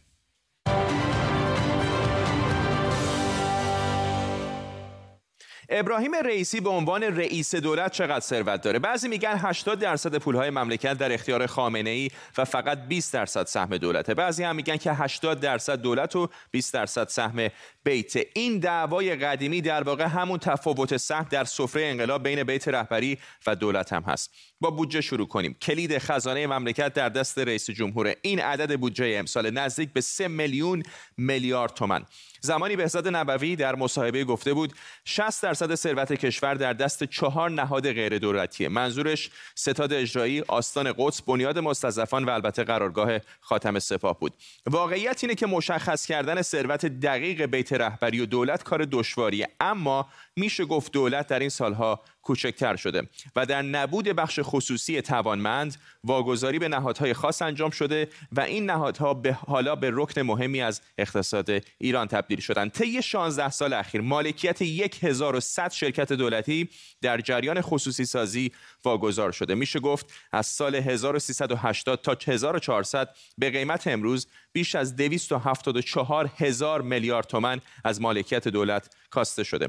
ابراهیم 5.70 6.14
رئیسی 6.14 6.60
به 6.60 6.70
عنوان 6.70 7.02
رئیس 7.02 7.54
دولت 7.54 7.92
چقدر 7.92 8.20
ثروت 8.20 8.60
داره؟ 8.60 8.78
بعضی 8.78 9.08
میگن 9.08 9.34
80 9.38 9.78
درصد 9.78 10.16
پولهای 10.18 10.50
مملکت 10.50 10.98
در 10.98 11.12
اختیار 11.12 11.46
خامنه 11.46 11.90
ای 11.90 12.10
و 12.38 12.44
فقط 12.44 12.78
20 12.88 13.12
درصد 13.12 13.46
سهم 13.46 13.76
دولته. 13.76 14.14
بعضی 14.14 14.44
هم 14.44 14.56
میگن 14.56 14.76
که 14.76 14.92
80 14.92 15.40
درصد 15.40 15.80
دولت 15.80 16.16
و 16.16 16.28
20 16.50 16.74
درصد 16.74 17.08
سهم 17.08 17.48
بیت. 17.84 18.12
این 18.34 18.58
دعوای 18.58 19.16
قدیمی 19.16 19.60
در 19.60 19.82
واقع 19.82 20.04
همون 20.04 20.38
تفاوت 20.38 20.96
سهم 20.96 21.26
در 21.30 21.44
سفره 21.44 21.84
انقلاب 21.86 22.22
بین 22.22 22.42
بیت 22.42 22.68
رهبری 22.68 23.18
و 23.46 23.56
دولت 23.56 23.92
هم 23.92 24.02
هست. 24.02 24.30
با 24.60 24.70
بودجه 24.70 25.00
شروع 25.00 25.28
کنیم. 25.28 25.54
کلید 25.54 25.98
خزانه 25.98 26.46
مملکت 26.46 26.92
در 26.94 27.08
دست 27.08 27.38
رئیس 27.38 27.70
جمهور 27.70 28.14
این 28.22 28.40
عدد 28.40 28.76
بودجه 28.76 29.14
امسال 29.18 29.50
نزدیک 29.50 29.92
به 29.92 30.00
3 30.00 30.28
میلیون 30.28 30.82
میلیارد 31.16 31.74
تومان. 31.74 32.06
زمانی 32.40 32.76
بهزاد 32.76 33.08
نبوی 33.08 33.56
در 33.56 33.74
مصاحبه 33.74 34.24
گفته 34.24 34.54
بود 34.54 34.72
60 35.04 35.42
درصد 35.42 35.74
ثروت 35.74 36.12
کشور 36.12 36.54
در 36.54 36.72
دست 36.72 37.04
چهار 37.04 37.50
نهاد 37.50 37.92
غیر 37.92 38.18
دولتیه 38.18 38.68
منظورش 38.68 39.30
ستاد 39.54 39.92
اجرایی 39.92 40.44
آستان 40.48 40.94
قدس 40.98 41.22
بنیاد 41.22 41.58
مستضعفان 41.58 42.24
و 42.24 42.30
البته 42.30 42.64
قرارگاه 42.64 43.18
خاتم 43.40 43.78
سپاه 43.78 44.18
بود. 44.18 44.32
واقعیت 44.66 45.24
اینه 45.24 45.34
که 45.34 45.46
مشخص 45.46 46.06
کردن 46.06 46.42
ثروت 46.42 46.86
دقیق 46.86 47.42
بیت 47.42 47.72
رهبری 47.72 48.20
و 48.20 48.26
دولت 48.26 48.62
کار 48.62 48.84
دشواریه. 48.84 49.48
اما 49.60 50.08
میشه 50.36 50.64
گفت 50.64 50.92
دولت 50.92 51.26
در 51.26 51.38
این 51.38 51.48
سالها 51.48 52.00
کوچکتر 52.22 52.76
شده 52.76 53.02
و 53.36 53.46
در 53.46 53.62
نبود 53.62 54.08
بخش 54.08 54.40
خصوصی 54.42 55.02
توانمند 55.02 55.76
واگذاری 56.04 56.58
به 56.58 56.68
نهادهای 56.68 57.14
خاص 57.14 57.42
انجام 57.42 57.70
شده 57.70 58.08
و 58.32 58.40
این 58.40 58.66
نهادها 58.66 59.14
به 59.14 59.32
حالا 59.32 59.76
به 59.76 59.90
رکن 59.92 60.20
مهمی 60.20 60.60
از 60.60 60.80
اقتصاد 60.98 61.50
ایران 61.78 62.06
تبدیل 62.06 62.40
شدند. 62.40 62.72
طی 62.72 63.02
16 63.02 63.50
سال 63.50 63.72
اخیر 63.72 64.00
مالکیت 64.00 64.62
1100 64.62 65.70
شرکت 65.70 66.12
دولتی 66.12 66.68
در 67.02 67.20
جریان 67.20 67.60
خصوصی 67.60 68.04
سازی 68.04 68.52
واگذار 68.84 69.32
شده. 69.32 69.54
میشه 69.54 69.80
گفت 69.80 70.06
از 70.32 70.46
سال 70.46 70.74
1380 70.74 72.02
تا 72.02 72.16
1400 72.32 73.14
به 73.38 73.50
قیمت 73.50 73.86
امروز 73.86 74.26
بیش 74.52 74.74
از 74.74 74.96
274 74.96 76.30
هزار 76.36 76.82
میلیارد 76.82 77.26
تومن 77.26 77.60
از 77.84 78.00
مالکیت 78.00 78.48
دولت 78.48 78.94
کاسته 79.10 79.44
شده. 79.44 79.68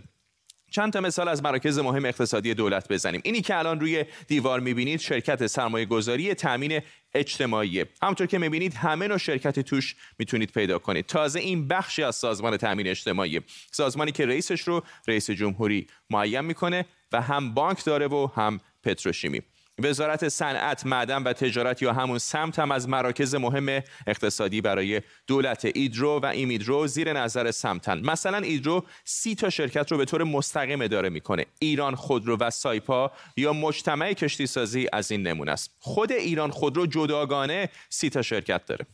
چند 0.71 0.93
تا 0.93 1.01
مثال 1.01 1.27
از 1.27 1.43
مراکز 1.43 1.79
مهم 1.79 2.05
اقتصادی 2.05 2.53
دولت 2.53 2.91
بزنیم. 2.91 3.21
اینی 3.23 3.41
که 3.41 3.57
الان 3.57 3.79
روی 3.79 4.05
دیوار 4.27 4.59
می‌بینید 4.59 4.99
شرکت 4.99 5.47
سرمایه 5.47 5.85
گذاری 5.85 6.33
تامین 6.33 6.81
اجتماعی. 7.13 7.85
همطور 8.01 8.27
که 8.27 8.37
می‌بینید 8.37 8.73
همه 8.73 9.07
نوع 9.07 9.17
شرکتی 9.17 9.63
توش 9.63 9.95
می‌تونید 10.19 10.51
پیدا 10.51 10.79
کنید. 10.79 11.05
تازه 11.05 11.39
این 11.39 11.67
بخشی 11.67 12.03
از 12.03 12.15
سازمان 12.15 12.57
تامین 12.57 12.87
اجتماعی. 12.87 13.41
سازمانی 13.71 14.11
که 14.11 14.25
رئیسش 14.25 14.61
رو 14.61 14.83
رئیس 15.07 15.31
جمهوری 15.31 15.87
معین 16.09 16.41
می‌کنه 16.41 16.85
و 17.11 17.21
هم 17.21 17.53
بانک 17.53 17.85
داره 17.85 18.07
و 18.07 18.29
هم 18.35 18.59
پتروشیمی. 18.83 19.41
وزارت 19.83 20.29
صنعت، 20.29 20.85
معدن 20.85 21.23
و 21.23 21.33
تجارت 21.33 21.81
یا 21.81 21.93
همون 21.93 22.17
سمت 22.17 22.59
هم 22.59 22.71
از 22.71 22.89
مراکز 22.89 23.35
مهم 23.35 23.83
اقتصادی 24.07 24.61
برای 24.61 25.01
دولت 25.27 25.65
ایدرو 25.65 26.19
و 26.19 26.25
ایمیدرو 26.25 26.87
زیر 26.87 27.13
نظر 27.13 27.51
سمتن. 27.51 27.99
مثلا 27.99 28.37
ایدرو 28.37 28.85
سی 29.03 29.35
تا 29.35 29.49
شرکت 29.49 29.91
رو 29.91 29.97
به 29.97 30.05
طور 30.05 30.23
مستقیم 30.23 30.81
اداره 30.81 31.09
می‌کنه. 31.09 31.45
ایران 31.59 31.95
خودرو 31.95 32.37
و 32.37 32.49
سایپا 32.49 33.11
یا 33.37 33.53
مجتمع 33.53 34.13
کشتی 34.13 34.47
سازی 34.47 34.87
از 34.93 35.11
این 35.11 35.27
نمونه 35.27 35.51
است. 35.51 35.71
خود 35.79 36.11
ایران 36.11 36.51
خودرو 36.51 36.85
جداگانه 36.85 37.69
سی 37.89 38.09
تا 38.09 38.21
شرکت 38.21 38.65
داره. 38.65 38.85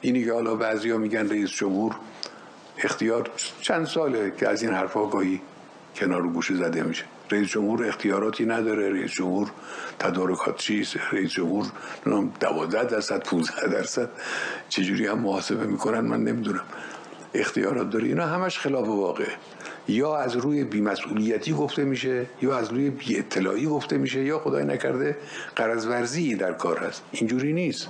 اینی 0.00 0.24
که 0.24 0.32
حالا 0.32 0.54
بعضیا 0.54 0.98
میگن 0.98 1.28
رئیس 1.28 1.50
جمهور 1.50 1.96
اختیار 2.84 3.30
چند 3.60 3.86
ساله 3.86 4.32
که 4.40 4.48
از 4.48 4.62
این 4.62 4.72
حرفا 4.72 5.06
گاهی 5.06 5.40
کنار 5.96 6.28
گوشه 6.28 6.54
زده 6.54 6.82
میشه. 6.82 7.04
رئیس 7.30 7.48
جمهور 7.48 7.86
اختیاراتی 7.86 8.46
نداره 8.46 8.92
رئیس 8.92 9.10
جمهور 9.10 9.50
تدارکات 9.98 10.56
چیست 10.56 10.96
رئیس 11.12 11.30
جمهور 11.30 11.66
12 12.40 12.84
درصد 12.84 13.22
15 13.24 13.68
درصد 13.68 14.10
چجوری 14.68 15.06
هم 15.06 15.18
محاسبه 15.18 15.66
می‌کنن 15.66 16.00
من 16.00 16.24
نمی‌دونم. 16.24 16.64
اختیارات 17.34 17.90
داره. 17.90 18.08
اینا 18.08 18.26
همش 18.26 18.58
خلاف 18.58 18.88
واقع 18.88 19.28
یا 19.88 20.16
از 20.16 20.36
روی 20.36 20.64
بیمسئولیتی 20.64 21.52
گفته 21.52 21.84
میشه 21.84 22.26
یا 22.42 22.58
از 22.58 22.72
روی 22.72 22.90
بی 22.90 23.18
اطلاعی 23.18 23.66
گفته 23.66 23.98
میشه 23.98 24.24
یا 24.24 24.38
خدای 24.38 24.64
نکرده 24.64 25.16
قرض 25.56 25.86
ورزی 25.86 26.34
در 26.34 26.52
کار 26.52 26.78
هست. 26.78 27.02
اینجوری 27.12 27.52
نیست. 27.52 27.88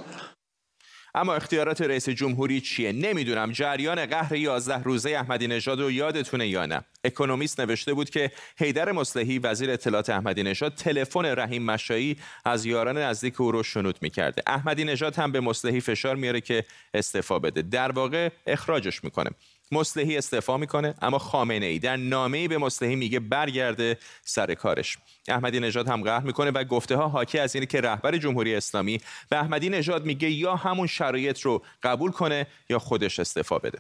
اما 1.19 1.35
اختیارات 1.35 1.81
رئیس 1.81 2.09
جمهوری 2.09 2.61
چیه؟ 2.61 2.93
نمی‌دونم. 2.93 3.53
جریان 3.53 4.07
قهر 4.07 4.35
11 4.35 4.83
روزه 4.83 5.11
احمدی 5.11 5.47
نژاد 5.47 5.81
رو 5.81 5.91
یادتونه 5.91 6.49
یا 6.49 6.67
نه؟ 6.67 6.85
اکونومیست 7.05 7.61
نوشته 7.61 7.95
بود 7.95 8.11
که 8.11 8.31
حیدر 8.59 8.93
مصلحی 8.93 9.39
وزیر 9.39 9.71
اطلاعات 9.71 10.11
احمدی 10.11 10.43
نژاد 10.43 10.75
تلفن 10.75 11.25
رحیم 11.25 11.63
مشایی 11.63 12.17
از 12.45 12.67
یاران 12.67 12.99
نزدیک 12.99 13.41
او 13.41 13.53
رو 13.53 13.63
شنود 13.63 13.99
می‌کرده. 14.03 14.43
احمدی 14.47 14.85
نژاد 14.85 15.17
هم 15.17 15.33
به 15.33 15.41
مصلحی 15.41 15.81
فشار 15.81 16.17
میاره 16.17 16.41
که 16.41 16.65
استعفا 16.95 17.39
بده. 17.39 17.63
در 17.63 17.93
واقع 17.93 18.29
اخراجش 18.47 19.05
می‌کنه. 19.05 19.31
مصلحی 19.73 20.19
استعفا 20.19 20.57
می‌کنه 20.57 20.95
اما 21.03 21.19
خامنه 21.19 21.67
ای 21.67 21.79
در 21.79 21.97
نامه 21.97 22.39
ای 22.39 22.49
به 22.49 22.59
مصلحی 22.59 22.97
میگه 22.97 23.21
برگرده 23.21 23.99
سر 24.25 24.55
کارش. 24.55 24.99
احمدی 25.29 25.61
نژاد 25.61 25.89
هم 25.89 26.03
قهر 26.03 26.23
می‌کنه 26.25 26.51
و 26.51 26.65
گفته 26.65 26.97
ها 26.97 27.09
حاکی 27.09 27.39
از 27.39 27.55
اینه 27.55 27.67
که 27.67 27.81
رهبر 27.81 28.17
جمهوری 28.17 28.55
اسلامی 28.55 29.01
به 29.29 29.37
احمدی 29.37 29.69
نژاد 29.69 30.07
میگه 30.07 30.31
یا 30.31 30.57
همون 30.57 30.87
شرایط 30.87 31.41
رو 31.41 31.63
قبول 31.83 32.11
کنه 32.11 32.47
یا 32.71 32.79
خودش 32.79 33.21
استعفا 33.21 33.59
بده. 33.59 33.79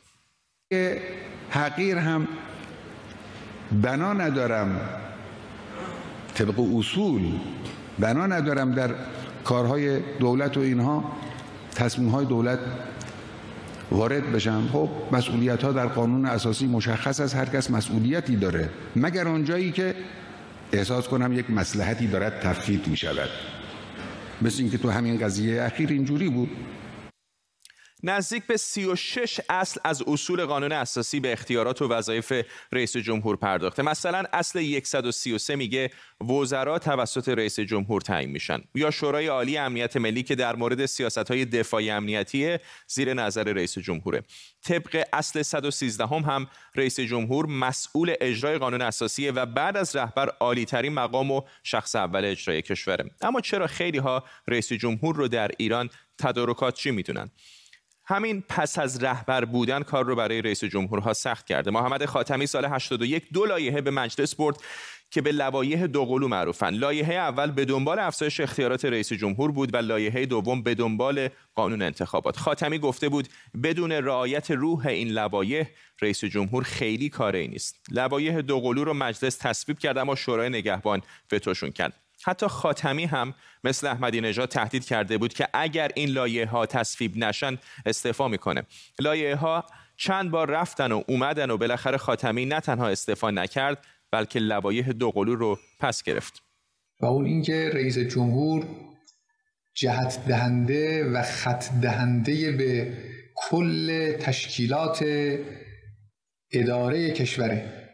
حقیر 1.50 1.98
هم 1.98 2.28
بنا 3.72 4.12
ندارم 4.12 4.80
طبق 6.34 6.76
اصول 6.76 7.38
بنا 7.98 8.26
ندارم 8.26 8.74
در 8.74 8.94
کارهای 9.44 10.00
دولت 10.00 10.56
و 10.56 10.60
اینها 10.60 11.12
تصمیم 11.74 12.08
های 12.08 12.26
دولت 12.26 12.58
وارد 13.92 14.32
بشم. 14.32 14.68
خب 14.72 14.88
مسئولیت 15.12 15.64
ها 15.64 15.72
در 15.72 15.86
قانون 15.86 16.26
اساسی 16.26 16.66
مشخص 16.66 17.20
از 17.20 17.34
هر 17.34 17.44
کس 17.44 17.70
مسئولیتی 17.70 18.36
داره. 18.36 18.68
مگر 18.96 19.28
آنجایی 19.28 19.72
که 19.72 19.94
احساس 20.72 21.08
کنم 21.08 21.32
یک 21.32 21.50
مسلحتی 21.50 22.06
دارد 22.06 22.40
تفکیک 22.40 22.88
می 22.88 22.96
شود 22.96 23.28
مثل 24.42 24.62
اینکه 24.62 24.78
تو 24.78 24.90
همین 24.90 25.18
قضیه 25.18 25.62
اخیر 25.62 25.88
اینجوری 25.88 26.28
بود. 26.28 26.50
نزدیک 28.02 28.46
به 28.46 28.56
36 28.56 29.40
اصل 29.48 29.80
از 29.84 30.02
اصول 30.02 30.44
قانون 30.44 30.72
اساسی 30.72 31.20
به 31.20 31.32
اختیارات 31.32 31.82
و 31.82 31.88
وظایف 31.88 32.32
رئیس 32.72 32.96
جمهور 32.96 33.36
پرداخته. 33.36 33.82
مثلا 33.82 34.24
اصل 34.32 34.80
133 34.84 35.56
میگه 35.56 35.90
وزرا 36.20 36.78
توسط 36.78 37.28
رئیس 37.28 37.60
جمهور 37.60 38.00
تعیین 38.00 38.30
میشن. 38.30 38.60
یا 38.74 38.90
شورای 38.90 39.26
عالی 39.26 39.56
امنیت 39.56 39.96
ملی 39.96 40.22
که 40.22 40.34
در 40.34 40.56
مورد 40.56 40.86
سیاست 40.86 41.30
های 41.30 41.44
دفاعی 41.44 41.90
امنیتی 41.90 42.56
زیر 42.86 43.14
نظر 43.14 43.44
رئیس 43.44 43.78
جمهوره. 43.78 44.22
طبق 44.62 45.04
اصل 45.12 45.42
113 45.42 46.06
هم, 46.06 46.22
هم 46.22 46.46
رئیس 46.74 47.00
جمهور 47.00 47.46
مسئول 47.46 48.14
اجرای 48.20 48.58
قانون 48.58 48.82
اساسی 48.82 49.28
و 49.30 49.46
بعد 49.46 49.76
از 49.76 49.96
رهبر 49.96 50.28
عالی 50.40 50.64
ترین 50.64 50.92
مقام 50.92 51.30
و 51.30 51.42
شخص 51.62 51.96
اول 51.96 52.24
اجرای 52.24 52.62
کشوره. 52.62 53.10
اما 53.20 53.40
چرا 53.40 53.66
خیلی 53.66 53.98
ها 53.98 54.24
رئیس 54.48 54.72
جمهور 54.72 55.16
رو 55.16 55.28
در 55.28 55.50
ایران 55.58 55.90
تدارکات 56.18 56.74
چی 56.74 56.90
می‌دونن؟ 56.90 57.30
همین 58.10 58.44
پس 58.48 58.78
از 58.78 59.04
رهبر 59.04 59.44
بودن 59.44 59.82
کار 59.82 60.04
رو 60.04 60.16
برای 60.16 60.42
رئیس 60.42 60.64
جمهورها 60.64 61.12
سخت 61.12 61.46
کرده. 61.46 61.70
محمد 61.70 62.04
خاتمی 62.04 62.46
سال 62.46 62.64
81 62.64 63.28
دو 63.32 63.46
لایحه 63.46 63.80
به 63.80 63.90
مجلس 63.90 64.34
برد 64.34 64.56
که 65.10 65.22
به 65.22 65.32
لوایح 65.32 65.86
دوقلو 65.86 66.28
معروفن. 66.28 66.74
لایحه 66.74 67.14
اول 67.14 67.50
به 67.50 67.64
دنبال 67.64 67.98
افزایش 67.98 68.40
اختیارات 68.40 68.84
رئیس 68.84 69.12
جمهور 69.12 69.52
بود 69.52 69.74
و 69.74 69.76
لایحه 69.76 70.26
دوم 70.26 70.62
به 70.62 70.74
دنبال 70.74 71.28
قانون 71.54 71.82
انتخابات. 71.82 72.36
خاتمی 72.36 72.78
گفته 72.78 73.08
بود 73.08 73.28
بدون 73.62 73.92
رعایت 73.92 74.50
روح 74.50 74.86
این 74.86 75.08
لوایح 75.08 75.68
رئیس 76.02 76.24
جمهور 76.24 76.64
خیلی 76.64 77.08
کاری 77.08 77.48
نیست. 77.48 77.86
لوایح 77.90 78.40
دوقلو 78.40 78.84
رو 78.84 78.94
مجلس 78.94 79.36
تصویب 79.36 79.78
کرد 79.78 79.98
اما 79.98 80.14
شورای 80.14 80.48
نگهبان 80.48 81.02
فتوشون 81.34 81.70
کرد. 81.70 82.07
حتی 82.24 82.46
خاتمی 82.46 83.04
هم 83.04 83.34
مثل 83.64 83.86
احمدی 83.86 84.20
نژاد 84.20 84.48
تهدید 84.48 84.84
کرده 84.84 85.18
بود 85.18 85.32
که 85.32 85.48
اگر 85.52 85.90
این 85.94 86.08
لایه 86.08 86.46
ها 86.46 86.66
تصویب 86.66 87.16
نشن 87.16 87.58
استعفا 87.86 88.28
می‌کنه. 88.28 88.62
لایه 88.98 89.36
ها 89.36 89.64
چند 89.96 90.30
بار 90.30 90.50
رفتن 90.50 90.92
و 90.92 91.02
اومدن 91.08 91.50
و 91.50 91.56
بالاخره 91.56 91.96
خاتمی 91.96 92.46
نه 92.46 92.60
تنها 92.60 92.88
استعفا 92.88 93.30
نکرد 93.30 93.86
بلکه 94.10 94.38
لوایح 94.38 94.88
دوقلو 94.92 95.34
رو 95.34 95.58
پس 95.80 96.02
گرفت. 96.02 96.42
و 97.00 97.06
اون 97.06 97.24
اینکه 97.24 97.70
رئیس 97.74 97.98
جمهور 97.98 98.66
جهت 99.74 100.26
دهنده 100.28 101.04
و 101.04 101.22
خط 101.22 101.64
دهنده 101.82 102.52
به 102.52 102.96
کل 103.34 104.12
تشکیلات 104.12 105.04
اداره 106.52 107.10
کشوره. 107.10 107.87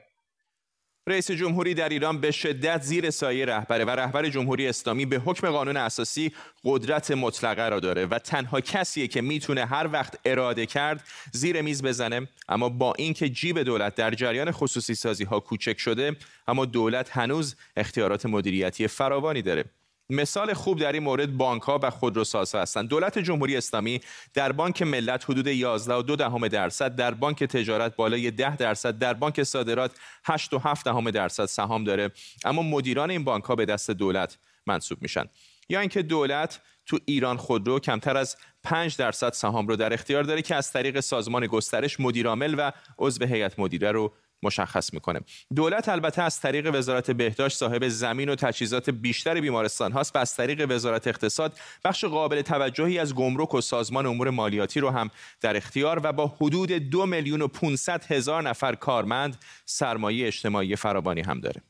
رئیس 1.07 1.31
جمهوری 1.31 1.75
در 1.75 1.89
ایران 1.89 2.21
به 2.21 2.31
شدت 2.31 2.83
زیر 2.83 3.11
سایه 3.11 3.47
رهبره 3.47 3.85
و 3.85 3.91
رهبر 3.91 4.29
جمهوری 4.29 4.69
اسلامی 4.69 5.07
به 5.07 5.19
حکم 5.19 5.51
قانون 5.51 5.77
اساسی 5.77 6.33
قدرت 6.65 7.11
مطلقه 7.11 7.69
را 7.69 7.81
داره 7.81 8.07
و 8.07 8.19
تنها 8.19 8.61
کسیه 8.61 9.07
که 9.07 9.21
می‌تونه 9.21 9.65
هر 9.65 9.89
وقت 9.93 10.19
اراده 10.25 10.67
کرد 10.67 11.05
زیر 11.33 11.63
میز 11.63 11.83
بزنه. 11.83 12.29
اما 12.49 12.69
با 12.69 12.95
اینکه 12.99 13.29
جیب 13.29 13.63
دولت 13.63 13.95
در 13.95 14.15
جریان 14.15 14.51
خصوصی 14.51 14.95
سازی 14.95 15.25
ها 15.25 15.41
کوچک 15.41 15.79
شده 15.79 16.17
اما 16.49 16.65
دولت 16.65 17.17
هنوز 17.17 17.57
اختیارات 17.77 18.27
مدیریتی 18.27 18.89
فراوانی 18.89 19.43
داره. 19.43 19.65
مثال 20.11 20.55
خوب 20.55 20.81
در 20.81 20.93
این 20.93 21.03
مورد 21.03 21.37
بانک 21.37 21.63
ها 21.63 21.81
و 21.83 21.91
خودروسازها 21.91 22.63
هستند. 22.63 22.89
دولت 22.89 23.19
جمهوری 23.19 23.57
اسلامی 23.57 24.01
در 24.35 24.53
بانک 24.53 24.83
ملت 24.83 25.25
حدود 25.25 25.47
11 25.47 25.95
و 25.95 26.03
2 26.03 26.17
دهم 26.17 26.49
درصد 26.49 26.97
در 26.97 27.15
بانک 27.15 27.45
تجارت 27.45 27.97
بالای 27.97 28.31
10 28.31 28.57
درصد 28.57 28.99
در 28.99 29.15
بانک 29.15 29.43
صادرات 29.43 29.93
8 30.25 30.55
و 30.55 30.59
7 30.59 30.85
دهم 30.85 31.11
درصد 31.11 31.45
سهام 31.45 31.85
داره. 31.85 32.11
اما 32.45 32.63
مدیران 32.63 33.11
این 33.11 33.25
بانک 33.25 33.45
ها 33.45 33.55
به 33.55 33.65
دست 33.65 33.91
دولت 33.91 34.39
منصوب 34.67 35.03
میشن. 35.03 35.25
یا 35.69 35.81
اینکه 35.81 36.03
دولت 36.03 36.61
تو 36.87 36.99
ایران 37.05 37.37
خودرو 37.37 37.79
کمتر 37.79 38.17
از 38.17 38.37
5 38.63 38.97
درصد 38.97 39.33
سهام 39.33 39.69
رو 39.69 39.77
در 39.77 39.93
اختیار 39.93 40.23
داره 40.23 40.43
که 40.43 40.55
از 40.55 40.73
طریق 40.73 41.01
سازمان 41.01 41.47
گسترش 41.47 42.01
مدیرعامل 42.01 42.55
و 42.59 42.73
عضو 42.99 43.25
هیئت 43.25 43.59
مدیره 43.59 43.93
رو 43.93 44.13
مشخص 44.45 44.95
می‌کنه. 44.95 45.21
دولت 45.57 45.89
البته 45.89 46.23
از 46.23 46.41
طریق 46.41 46.75
وزارت 46.75 47.11
بهداشت 47.11 47.57
صاحب 47.57 47.89
زمین 47.89 48.29
و 48.29 48.35
تجهیزات 48.35 48.91
بیشتر 48.91 49.41
بیمارستان 49.41 49.93
هاست 49.93 50.17
و 50.17 50.19
از 50.19 50.35
طریق 50.35 50.67
وزارت 50.71 51.07
اقتصاد 51.07 51.53
بخش 51.85 52.05
قابل 52.05 52.43
توجهی 52.43 52.99
از 52.99 53.15
گمرک 53.15 53.55
و 53.55 53.61
سازمان 53.61 54.07
امور 54.07 54.31
مالیاتی 54.31 54.81
رو 54.81 54.91
هم 54.91 55.11
در 55.41 55.57
اختیار 55.57 56.01
و 56.03 56.13
با 56.13 56.27
حدود 56.27 56.73
دو 56.73 57.07
میلیون 57.07 57.43
و 57.43 57.49
500 57.49 58.05
هزار 58.05 58.43
نفر 58.43 58.75
کارمند 58.75 59.37
سرمایه 59.67 60.27
اجتماعی 60.27 60.77
فراوانی 60.77 61.21
هم 61.21 61.41
داره. 61.41 61.63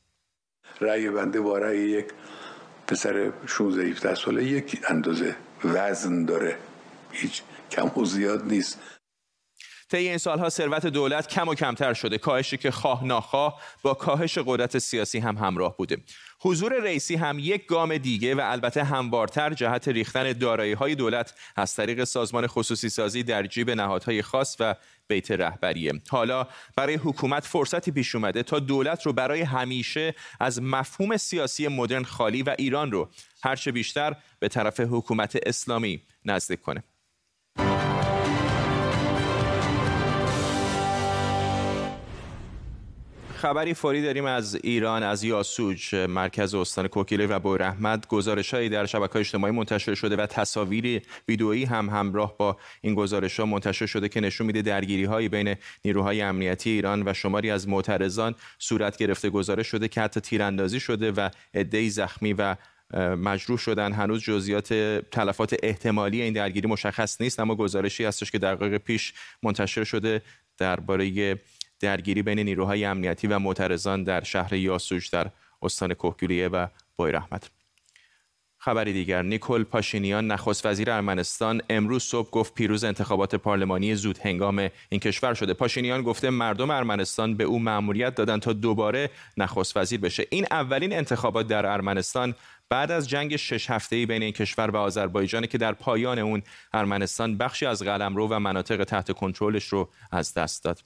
رأی 0.81 1.11
بنده 1.11 1.41
با 1.41 1.59
رأی 1.59 1.79
یک 1.79 2.07
پسر 2.87 3.33
16 3.47 3.83
17 3.83 4.15
ساله 4.15 4.45
یک 4.45 4.81
اندازه 4.89 5.37
وزن 5.65 6.25
داره. 6.25 6.57
هیچ 7.13 7.43
کم 7.71 8.01
و 8.01 8.05
زیاد 8.05 8.45
نیست. 8.45 8.81
طی 9.89 9.97
این 9.97 10.19
سالها 10.19 10.49
ثروت 10.49 10.87
دولت 10.87 11.29
کم 11.29 11.49
و 11.49 11.55
کمتر 11.55 11.95
شده. 11.95 12.19
کاهشی 12.19 12.57
که 12.57 12.71
خواه 12.71 13.05
ناخواه 13.05 13.61
با 13.83 13.95
کاهش 13.95 14.39
قدرت 14.39 14.79
سیاسی 14.79 15.19
هم 15.19 15.37
همراه 15.37 15.77
بوده. 15.77 15.97
حضور 16.41 16.81
رئیسی 16.83 17.15
هم 17.15 17.39
یک 17.39 17.67
گام 17.67 17.99
دیگه 17.99 18.35
و 18.35 18.41
البته 18.45 18.85
هموارتر 18.85 19.55
جهت 19.55 19.89
ریختن 19.89 20.33
دارایی 20.33 20.73
های 20.73 20.95
دولت 20.95 21.35
از 21.57 21.75
طریق 21.75 22.05
سازمان 22.05 22.47
خصوصی 22.47 22.89
سازی 22.89 23.23
در 23.23 23.47
جیب 23.47 23.71
نهادهای 23.71 24.23
خاص 24.23 24.57
و 24.61 24.75
بیت 25.07 25.31
رهبریه. 25.31 25.93
حالا 26.11 26.47
برای 26.77 26.95
حکومت 26.95 27.45
فرصتی 27.45 27.91
پیش 27.91 28.15
اومده 28.15 28.43
تا 28.43 28.59
دولت 28.59 29.07
رو 29.07 29.13
برای 29.13 29.41
همیشه 29.41 30.15
از 30.41 30.63
مفهوم 30.63 31.17
سیاسی 31.17 31.69
مدرن 31.69 32.05
خالی 32.05 32.43
و 32.43 32.55
ایران 32.59 32.93
رو 32.93 33.11
هرچه 33.43 33.73
بیشتر 33.73 34.17
به 34.39 34.49
طرف 34.49 34.81
حکومت 34.81 35.39
اسلامی 35.47 36.03
نزدیک 36.25 36.61
کنه. 36.61 36.85
خبری 43.45 43.75
فوری 43.75 44.03
داریم 44.03 44.25
از 44.25 44.55
ایران 44.55 45.03
از 45.03 45.25
یاسوج 45.25 45.95
مرکز 45.95 46.55
استان 46.55 46.89
کوکیله 46.89 47.27
و 47.27 47.39
بویر 47.39 47.63
احمد 47.63 48.07
گزارش 48.07 48.55
هایی 48.55 48.69
در 48.69 48.87
شبکه 48.87 49.17
اجتماعی 49.17 49.53
منتشر 49.53 49.95
شده 49.95 50.17
و 50.17 50.27
تصاویر 50.27 51.03
ویدئویی 51.29 51.65
هم 51.65 51.91
همراه 51.91 52.37
با 52.39 52.57
این 52.81 52.95
گزارش 52.95 53.41
ها 53.41 53.47
منتشر 53.47 53.87
شده 53.87 54.09
که 54.09 54.21
نشون 54.21 54.47
میده 54.47 54.63
درگیری 54.63 55.05
هایی 55.05 55.29
بین 55.29 55.57
نیروهای 55.85 56.23
امنیتی 56.23 56.71
ایران 56.71 57.03
و 57.09 57.13
شماری 57.13 57.51
از 57.51 57.69
معترضان 57.69 58.35
صورت 58.59 58.97
گرفته. 58.97 59.31
گزارش 59.31 59.67
شده 59.67 59.89
که 59.89 60.01
حتی 60.01 60.21
تیراندازی 60.21 60.81
شده 60.81 61.13
و 61.13 61.29
عده‌ای 61.55 61.91
زخمی 61.91 62.33
و 62.33 62.57
مجروح 63.17 63.59
شدن. 63.59 63.93
هنوز 63.93 64.23
جزئیات 64.23 64.75
تلفات 65.11 65.57
احتمالی 65.63 66.23
این 66.23 66.33
درگیری 66.33 66.69
مشخص 66.69 67.21
نیست 67.21 67.41
اما 67.41 67.55
گزارشی 67.55 68.05
هستش 68.05 68.31
که 68.31 68.39
دقایق 68.39 68.77
پیش 68.77 69.15
منتشر 69.43 69.85
شده 69.85 70.23
درباره 70.59 71.37
درگیری 71.85 72.23
بین 72.23 72.39
نیروهای 72.39 72.85
امنیتی 72.85 73.27
و 73.27 73.39
معترضان 73.39 74.05
در 74.05 74.23
شهر 74.23 74.53
یاسوج 74.53 75.11
در 75.11 75.31
استان 75.63 75.95
کوهگیریه 75.95 76.49
و 76.49 76.67
بایر 76.97 77.17
احمد 77.17 77.47
خبری 78.65 78.93
دیگر 78.93 79.23
نیکول 79.23 79.65
پاشینیان 79.65 80.27
نخست 80.27 80.67
وزیر 80.67 80.91
ارمنستان 80.91 81.61
امروز 81.71 82.03
صبح 82.03 82.31
گفت 82.31 82.55
پیروز 82.55 82.85
انتخابات 82.85 83.35
پارلمانی 83.35 83.95
زود 83.95 84.19
هنگام 84.19 84.69
این 84.89 85.01
کشور 85.01 85.35
شده. 85.35 85.55
پاشینیان 85.55 86.03
گفته 86.03 86.31
مردم 86.31 86.71
ارمنستان 86.71 87.35
به 87.35 87.45
او 87.45 87.59
مأموریت 87.59 88.15
دادن 88.15 88.39
تا 88.41 88.53
دوباره 88.53 89.11
نخست 89.37 89.77
وزیر 89.77 90.01
بشه. 90.01 90.27
این 90.31 90.47
اولین 90.51 90.93
انتخابات 90.93 91.47
در 91.47 91.67
ارمنستان 91.67 92.35
بعد 92.69 92.91
از 92.91 93.09
جنگ 93.09 93.37
شش 93.37 93.71
هفته‌ای 93.71 94.07
بین 94.07 94.23
این 94.23 94.33
کشور 94.33 94.71
و 94.71 94.77
آذربایجان 94.77 95.47
که 95.47 95.59
در 95.59 95.73
پایان 95.73 96.19
اون 96.19 96.43
ارمنستان 96.73 97.37
بخشی 97.37 97.67
از 97.67 97.83
قلمرو 97.83 98.29
و 98.29 98.39
مناطق 98.39 98.85
تحت 98.85 99.13
کنترلش 99.13 99.65
رو 99.65 99.89
از 100.13 100.35
دست 100.35 100.65
داد. 100.65 100.81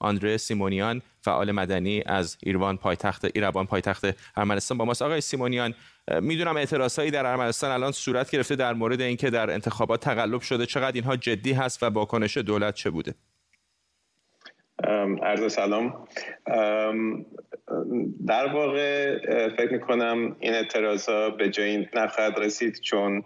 آندره 0.00 0.36
سیمونیان 0.36 1.02
فعال 1.20 1.52
مدنی 1.52 2.02
از 2.06 2.38
ایروان 2.42 2.76
پایتخت 2.76 3.24
ایروان 3.34 3.66
پایتخت 3.66 4.04
ارمنستان 4.36 4.78
با 4.78 4.84
ماست. 4.84 5.02
آقای 5.02 5.20
سیمونیان 5.20 5.74
می‌دونم 6.20 6.56
اعتراضایی 6.56 7.10
در 7.10 7.26
ارمنستان 7.26 7.70
الان 7.70 7.92
صورت 7.92 8.30
گرفته 8.30 8.56
در 8.56 8.72
مورد 8.72 9.00
اینکه 9.00 9.30
در 9.30 9.50
انتخابات 9.50 10.00
تقلب 10.00 10.40
شده. 10.40 10.66
چقدر 10.66 10.92
اینها 10.94 11.16
جدی 11.16 11.52
هست 11.52 11.82
و 11.82 11.86
واکنش 11.86 12.36
دولت 12.36 12.74
چه 12.74 12.90
بوده؟ 12.90 13.14
عرض 15.22 15.52
سلام. 15.52 16.08
در 18.26 18.52
واقع 18.52 19.18
فکر 19.56 19.72
می‌کنم 19.72 20.36
این 20.40 20.54
اعتراضا 20.54 21.30
به 21.30 21.48
جایی 21.48 21.88
نخواهد 21.94 22.38
رسید 22.38 22.80
چون 22.80 23.22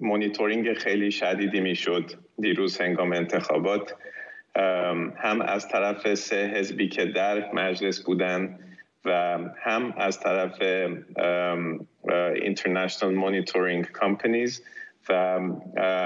مونیتورینگ 0.00 0.72
خیلی 0.72 1.10
شدیدی 1.10 1.60
می‌شد 1.60 2.10
دیروز 2.38 2.80
هنگام 2.80 3.12
انتخابات. 3.12 3.94
هم 5.16 5.40
از 5.40 5.68
طرف 5.68 6.14
سه 6.14 6.46
حزبی 6.46 6.88
که 6.88 7.04
در 7.04 7.52
مجلس 7.52 8.04
بودن 8.04 8.58
و 9.04 9.38
هم 9.62 9.94
از 9.96 10.20
طرف 10.20 10.58
International 12.36 13.14
Monitoring 13.22 13.86
Companies 14.00 14.62
و 15.08 15.14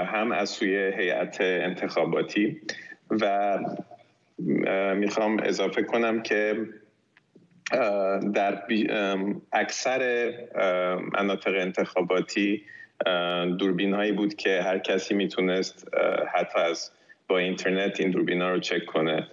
هم 0.05 0.31
از 0.31 0.49
سوی 0.49 0.75
هیئت 0.75 1.41
انتخاباتی. 1.41 2.61
و 3.09 3.57
می‌خوام 4.95 5.39
اضافه 5.43 5.83
کنم 5.83 6.21
که 6.21 6.65
در 8.33 8.63
اکثر 9.51 10.31
مناطق 11.13 11.53
انتخاباتی 11.55 12.63
دوربین 13.59 13.93
هایی 13.93 14.11
بود 14.11 14.35
که 14.35 14.61
هر 14.61 14.79
کسی 14.79 15.13
می‌تونست 15.13 15.87
حتی 16.33 16.59
از 16.59 16.91
با 17.27 17.37
اینترنت 17.37 17.99
این 17.99 18.11
دوربین 18.11 18.41
ها 18.41 18.49
رو 18.49 18.59
چک 18.59 18.85
کنه 18.85 19.27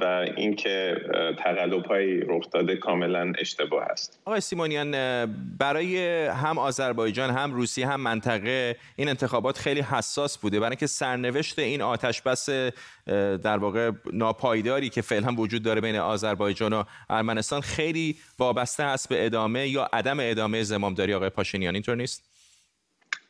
و 0.00 0.26
اینکه 0.36 0.96
تقلب 1.38 1.86
هایی 1.86 2.20
رخ 2.20 2.50
داده 2.50 2.76
کاملا 2.76 3.32
اشتباه 3.38 3.84
است. 3.84 4.20
آقای 4.24 4.40
سیمونیان 4.40 4.90
برای 5.58 6.26
هم 6.26 6.58
آذربایجان 6.58 7.30
هم 7.30 7.52
روسیه 7.52 7.86
هم 7.86 8.00
منطقه 8.00 8.76
این 8.96 9.08
انتخابات 9.08 9.58
خیلی 9.58 9.80
حساس 9.80 10.38
بوده. 10.38 10.60
برای 10.60 10.70
اینکه 10.70 10.86
سرنوشت 10.86 11.58
این 11.58 11.82
آتش 11.82 12.22
بس 12.22 12.50
در 13.42 13.58
واقع 13.58 13.90
ناپایداری 14.12 14.88
که 14.88 15.02
فعلا 15.02 15.32
وجود 15.32 15.62
داره 15.62 15.80
بین 15.80 15.96
آذربایجان 15.96 16.72
و 16.72 16.84
ارمنستان 17.10 17.60
خیلی 17.60 18.16
وابسته 18.38 18.82
است 18.82 19.08
به 19.08 19.26
ادامه 19.26 19.68
یا 19.68 19.88
عدم 19.92 20.16
ادامه 20.20 20.62
زمامداری 20.62 21.14
آقای 21.14 21.30
پاشینیان. 21.30 21.74
اینطور 21.74 21.96
نیست؟ 21.96 22.27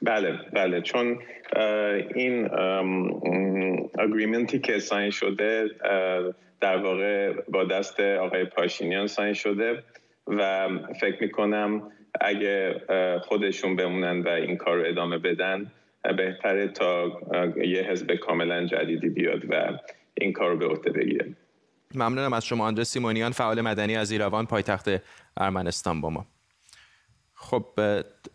بله 0.03 0.39
بله. 0.53 0.81
چون 0.81 1.19
این 2.15 2.49
اگریمنتی 3.99 4.59
که 4.59 4.79
ساین 4.79 5.11
شده 5.11 5.69
در 6.61 6.77
واقع 6.77 7.33
با 7.49 7.65
دست 7.65 8.01
آقای 8.01 8.45
پاشینیان 8.45 9.07
ساین 9.07 9.35
شده 9.35 9.83
و 10.27 10.69
فکر 11.01 11.23
می‌کنم 11.23 11.83
اگه 12.21 12.81
خودشون 13.23 13.77
بمونن 13.77 14.21
و 14.21 14.29
این 14.29 14.57
کار 14.57 14.77
رو 14.77 14.85
ادامه 14.87 15.19
بدن 15.19 15.73
بهتره 16.17 16.69
تا 16.69 17.21
یه 17.57 17.83
حزب 17.83 18.15
کاملا 18.15 18.67
جدیدی 18.67 19.09
بیاد 19.09 19.43
و 19.51 19.79
این 20.15 20.33
کار 20.33 20.51
رو 20.51 20.57
به 20.57 20.67
عهده 20.67 20.91
بگیره. 20.91 21.27
ممنونم 21.95 22.33
از 22.33 22.47
شما 22.47 22.65
آندره 22.65 22.85
سیمونیان 22.85 23.33
فعال 23.33 23.61
مدنی 23.61 23.97
از 23.97 24.11
ایروان 24.11 24.47
پایتخت 24.47 24.89
ارمنستان 25.37 26.01
با 26.01 26.11
ما. 26.11 26.27
خب 27.41 27.67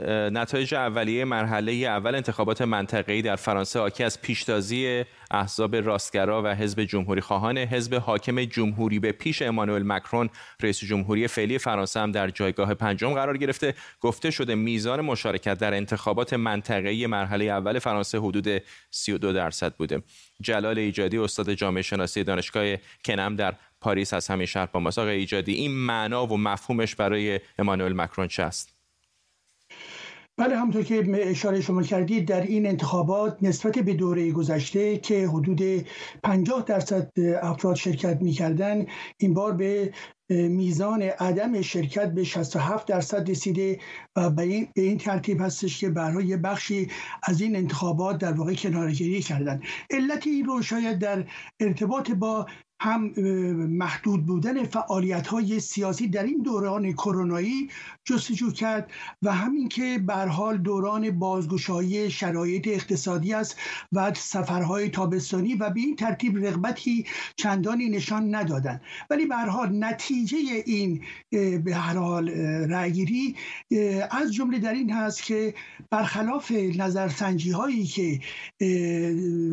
نتایج 0.10 0.74
اولیه 0.74 1.26
مرحله 1.26 1.72
اول 1.72 2.16
انتخابات 2.16 2.62
منطقه‌ای 2.62 3.22
در 3.22 3.36
فرانسه 3.36 3.80
حاکی 3.80 4.04
از 4.04 4.22
پیشتازی 4.22 5.06
احزاب 5.32 5.76
راستگرا 5.76 6.42
و 6.42 6.48
حزب 6.48 6.84
جمهوری 6.84 7.22
خواهان 7.22 7.58
حزب 7.58 7.96
حاکم 7.96 8.44
جمهوری 8.46 9.00
به 9.00 9.12
پیش 9.12 9.42
امانوئل 9.42 9.84
مکرون 9.84 10.30
رئیس 10.62 10.80
جمهوری 10.80 11.28
فعلی 11.28 11.58
فرانسه 11.58 12.00
هم 12.00 12.12
در 12.12 12.30
جایگاه 12.30 12.74
پنجم 12.74 13.14
قرار 13.14 13.38
گرفته. 13.38 13.76
گفته 14.02 14.32
شده 14.32 14.56
میزان 14.56 15.02
مشارکت 15.02 15.58
در 15.58 15.74
انتخابات 15.74 16.34
منطقه‌ای 16.34 17.08
مرحله 17.08 17.46
اول 17.46 17.80
فرانسه 17.80 18.20
حدود 18.20 18.62
32 18.92 19.34
درصد 19.34 19.74
بوده. 19.76 20.04
جلال 20.42 20.78
ایجادی 20.80 21.18
استاد 21.18 21.54
جامعه 21.54 21.82
شناسی 21.82 22.24
دانشگاه 22.24 22.76
کنم 23.06 23.36
در 23.36 23.56
پاریس 23.82 24.14
از 24.14 24.28
همین 24.28 24.46
شهر 24.46 24.66
با 24.66 24.80
مساق 24.80 25.08
ایجادی 25.08 25.54
این 25.54 25.72
معنا 25.72 26.28
و 26.28 26.38
مفهومش 26.38 26.96
برای 26.96 27.40
امانوئل 27.60 27.94
مکرون 27.94 28.28
چه 28.28 28.44
است؟ 28.44 28.83
بله 30.38 30.58
همونطور 30.58 30.84
که 30.84 31.04
اشاره 31.14 31.62
شما 31.62 31.84
کردید 31.84 32.28
در 32.28 32.42
این 32.42 32.66
انتخابات 32.66 33.38
نسبت 33.42 33.80
به 33.80 33.94
دوره 33.94 34.32
گذشته 34.32 34.98
که 34.98 35.28
حدود 35.28 35.62
50 36.24 36.64
درصد 36.68 37.12
افراد 37.42 37.76
شرکت 37.76 38.22
می‌کردن 38.22 38.86
این 39.18 39.34
بار 39.34 39.52
به 39.54 39.94
میزان 40.30 41.02
عدم 41.02 41.62
شرکت 41.62 42.12
به 42.14 42.24
67 42.24 42.88
درصد 42.88 43.30
رسیده 43.30 43.80
و 44.16 44.30
به 44.30 44.68
این 44.76 44.98
ترتیب 44.98 45.42
هستش 45.42 45.80
که 45.80 45.90
برای 45.90 46.38
بخشی 46.38 46.88
از 47.24 47.42
این 47.42 47.56
انتخابات 47.56 48.18
در 48.18 48.34
واقع 48.34 48.54
کنارگیری 48.54 49.22
کردن. 49.22 49.62
علت 49.90 50.28
این 50.28 50.46
رو 50.46 50.62
شاید 50.62 51.00
در 51.00 51.26
ارتباط 51.60 52.12
با 52.12 52.46
هم 52.84 53.12
محدود 53.68 54.26
بودن 54.26 54.64
فعالیت 54.64 55.28
های 55.28 55.60
سیاسی 55.60 56.08
در 56.08 56.24
این 56.24 56.42
دوران 56.42 56.94
کرونایی 56.94 57.70
جستجو 58.06 58.52
کرد 58.52 58.92
و 59.22 59.34
همین 59.34 59.70
که 59.70 60.04
به 60.08 60.14
حال 60.16 60.58
دوران 60.58 61.20
بازگشایی 61.20 62.12
شرایط 62.12 62.68
اقتصادی 62.68 63.34
است 63.34 63.56
و 63.92 64.14
سفرهای 64.14 64.90
تابستانی 64.90 65.56
و 65.56 65.70
به 65.70 65.80
این 65.80 65.96
ترتیب 65.96 66.38
رغبتی 66.38 67.06
چندانی 67.36 67.90
نشان 67.90 68.36
ندادن 68.36 68.82
ولی 69.10 69.26
به 69.26 69.36
حال 69.36 69.84
نتیجه 69.84 70.38
این 70.66 71.02
به 71.64 71.76
هر 71.76 71.98
حال 71.98 72.30
رأیگیری 72.70 73.36
از 74.12 74.34
جمله 74.34 74.60
در 74.60 74.74
این 74.74 74.90
هست 74.90 75.24
که 75.24 75.54
برخلاف 75.90 76.52
نظرسنجی 76.52 77.52
هایی 77.52 77.84
که 77.84 78.20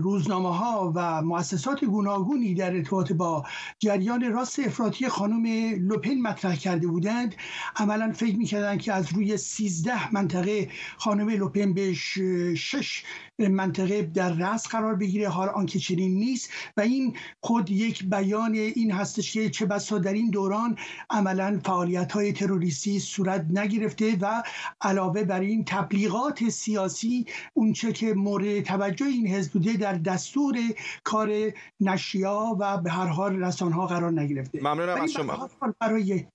روزنامه 0.03 0.57
ها 0.57 0.93
و 0.97 1.23
مؤسسات 1.23 1.85
گوناگونی 1.85 2.55
در 2.55 2.77
ارتباط 2.77 3.20
با 3.21 3.45
جریان 3.79 4.33
راست 4.33 4.59
افراطی 4.59 5.09
خانم 5.09 5.47
لوپن 5.89 6.15
مطرح 6.15 6.57
کرده 6.57 6.87
بودند. 6.87 7.35
عملا 7.77 8.13
فکر 8.13 8.37
می‌کردن 8.37 8.79
که 8.79 8.93
از 8.93 9.13
روی 9.13 9.37
13 9.37 10.13
منطقه 10.15 10.69
خانم 10.97 11.29
لوپن 11.29 11.75
به 11.75 11.95
شش 11.95 13.03
منطقه 13.39 14.03
در 14.03 14.33
رأس 14.33 14.69
قرار 14.69 14.95
بگیره. 14.95 15.29
حال 15.29 15.49
آنکه 15.49 15.79
چنین 15.79 16.15
نیست 16.15 16.51
و 16.77 16.81
این 16.81 17.17
خود 17.41 17.71
یک 17.71 18.05
بیان 18.05 18.55
این 18.55 18.93
هستش 18.93 19.33
که 19.33 19.51
چه 19.51 19.67
بسا 19.67 19.99
در 19.99 20.13
این 20.13 20.31
دوران 20.31 20.79
عملا 21.11 21.61
فعالیت 21.65 22.13
های 22.13 22.33
تروریستی 22.33 23.01
صورت 23.01 23.47
نگرفته 23.51 24.17
و 24.21 24.43
علاوه 24.81 25.25
بر 25.25 25.41
این 25.41 25.65
تبلیغات 25.65 26.49
سیاسی 26.49 27.27
اونچه 27.55 27.93
که 27.93 28.15
مورد 28.15 28.61
توجه 28.61 29.07
این 29.07 29.27
حزب 29.27 29.53
بوده 29.53 29.73
در 29.73 29.95
دستور 29.95 30.59
کار 31.05 31.53
نشیا 31.81 32.57
و 32.59 32.79
به 32.79 32.91
هر 33.01 33.07
حال 33.07 33.43
رسانه 33.43 33.75
ها 33.75 33.87
قرار 33.87 34.13
نگرفته. 34.13 34.61
ممنونم 34.61 35.01
از 35.01 35.13
شما. 35.13 35.51
برای 35.81 36.27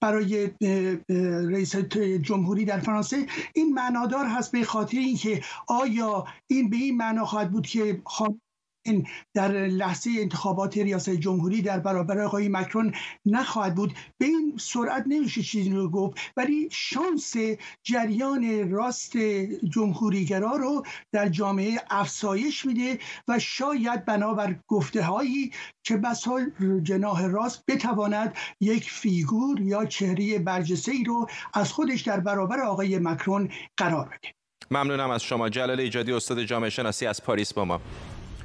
برای 0.00 0.50
رئیس 1.50 1.76
جمهوری 2.22 2.64
در 2.64 2.80
فرانسه 2.80 3.26
این 3.54 3.74
معنادار 3.74 4.26
هست 4.26 4.52
به 4.52 4.64
خاطر 4.64 4.98
اینکه 4.98 5.40
آیا 5.68 6.24
این 6.46 6.70
به 6.70 6.76
این 6.76 6.96
معنا 6.96 7.24
خواهد 7.24 7.50
بود 7.50 7.66
که 7.66 8.02
این 8.84 9.06
در 9.34 9.52
لحظه 9.52 10.10
انتخابات 10.18 10.78
ریاست 10.78 11.10
جمهوری 11.10 11.62
در 11.62 11.78
برابر 11.78 12.20
آقای 12.20 12.48
مکرون 12.48 12.94
نخواهد 13.26 13.74
بود. 13.74 13.94
به 14.18 14.26
این 14.26 14.54
سرعت 14.60 15.04
نمیشه 15.06 15.42
چیزی 15.42 15.70
رو 15.70 15.90
گفت 15.90 16.18
ولی 16.36 16.68
شانس 16.72 17.34
جریان 17.82 18.70
راست 18.70 19.16
جمهوریگرا 19.70 20.56
رو 20.56 20.82
در 21.12 21.28
جامعه 21.28 21.80
افسایش 21.90 22.66
میده 22.66 22.98
و 23.28 23.38
شاید 23.38 24.04
بنابر 24.04 24.56
گفته 24.68 25.02
هایی 25.02 25.50
چه 25.84 25.96
بسا 25.96 26.40
جناح 26.82 27.26
راست 27.26 27.64
بتواند 27.68 28.36
یک 28.60 28.90
فیگور 28.90 29.60
یا 29.60 29.84
چهره 29.84 30.38
برجسته 30.38 30.92
ای 30.92 31.04
رو 31.04 31.26
از 31.54 31.72
خودش 31.72 32.00
در 32.00 32.20
برابر 32.20 32.60
آقای 32.60 32.98
مکرون 32.98 33.48
قرار 33.76 34.06
بده. 34.06 34.34
ممنونم 34.70 35.10
از 35.10 35.22
شما. 35.22 35.48
جلال 35.48 35.80
ایجادی 35.80 36.12
استاد 36.12 36.42
جامعه 36.42 36.70
شناسی 36.70 37.06
از 37.06 37.22
پاریس 37.22 37.54
با 37.54 37.64
ما. 37.64 37.80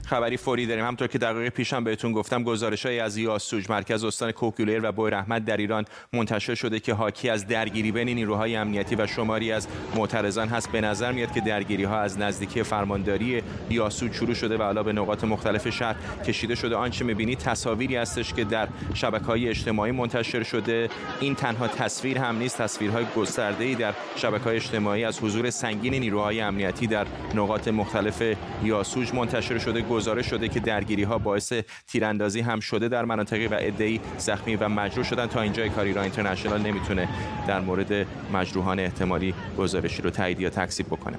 خبری 0.07 0.37
فوری 0.37 0.65
داریم. 0.65 0.85
همطور 0.85 1.07
که 1.07 1.17
دقیقه 1.17 1.49
پیشم 1.49 1.83
بهتون 1.83 2.11
گفتم 2.11 2.43
های 2.83 2.99
از 2.99 3.17
یاسوج 3.17 3.69
مرکز 3.69 4.03
استان 4.03 4.31
کهگیلویه 4.31 4.79
و 4.83 4.91
بویر 4.91 5.15
احمد 5.15 5.45
در 5.45 5.57
ایران 5.57 5.85
منتشر 6.13 6.55
شده 6.55 6.79
که 6.79 6.93
حاکی 6.93 7.29
از 7.29 7.47
درگیری 7.47 7.91
بین 7.91 8.09
نیروهای 8.09 8.55
امنیتی 8.55 8.95
و 8.95 9.07
شماری 9.07 9.51
از 9.51 9.67
معترضان 9.95 10.47
هست. 10.47 10.71
به 10.71 10.81
نظر 10.81 11.11
میاد 11.11 11.31
که 11.31 11.41
درگیری 11.41 11.83
ها 11.83 11.99
از 11.99 12.19
نزدیکی 12.19 12.63
فرمانداری 12.63 13.43
یاسوج 13.69 14.13
شروع 14.13 14.33
شده 14.33 14.57
و 14.57 14.61
حالا 14.61 14.83
به 14.83 14.93
نقاط 14.93 15.23
مختلف 15.23 15.69
شهر 15.69 15.95
کشیده 16.25 16.55
شده. 16.55 16.75
آنچه 16.75 17.05
می‌بینید 17.05 17.37
تصاویری 17.37 17.95
هستش 17.95 18.33
که 18.33 18.43
در 18.43 18.67
شبکه 18.93 19.25
های 19.25 19.49
اجتماعی 19.49 19.91
منتشر 19.91 20.43
شده. 20.43 20.89
این 21.19 21.35
تنها 21.35 21.67
تصویر 21.67 22.17
هم 22.17 22.37
نیست 22.37 22.57
تصویرهای 22.57 23.05
گسترده 23.15 23.63
ای 23.63 23.75
در 23.75 23.93
شبکه 24.15 24.43
های 24.43 24.55
اجتماعی 24.55 25.03
از 25.03 25.19
حضور 25.19 25.49
سنگین 25.49 25.93
نیروهای 25.93 26.41
امنیتی 26.41 26.87
در 26.87 27.05
نقاط 27.35 27.67
مختلف 27.67 28.23
یاسوج 28.63 29.13
منتشر 29.13 29.57
شده. 29.57 29.81
گزارش 29.97 30.29
شده 30.29 30.47
که 30.47 30.59
درگیری 30.59 31.03
ها 31.03 31.17
باعث 31.17 31.53
تیراندازی 31.87 32.41
هم 32.41 32.59
شده 32.59 32.87
در 32.87 33.05
مناطقی 33.05 33.47
و 33.47 33.53
عده‌ای 33.53 33.99
زخمی 34.17 34.55
و 34.55 34.69
مجروح 34.69 35.05
شدن. 35.05 35.27
تا 35.27 35.41
اینجا 35.41 35.67
کاری 35.67 35.97
اینترنشنال 35.99 36.61
نمی‌تونه 36.61 37.09
در 37.47 37.59
مورد 37.59 38.07
مجروحان 38.33 38.79
احتمالی 38.79 39.33
گزارشی 39.57 40.01
رو 40.01 40.09
تایید 40.09 40.39
یا 40.39 40.49
تکذیب 40.49 40.85
بکنه. 40.87 41.17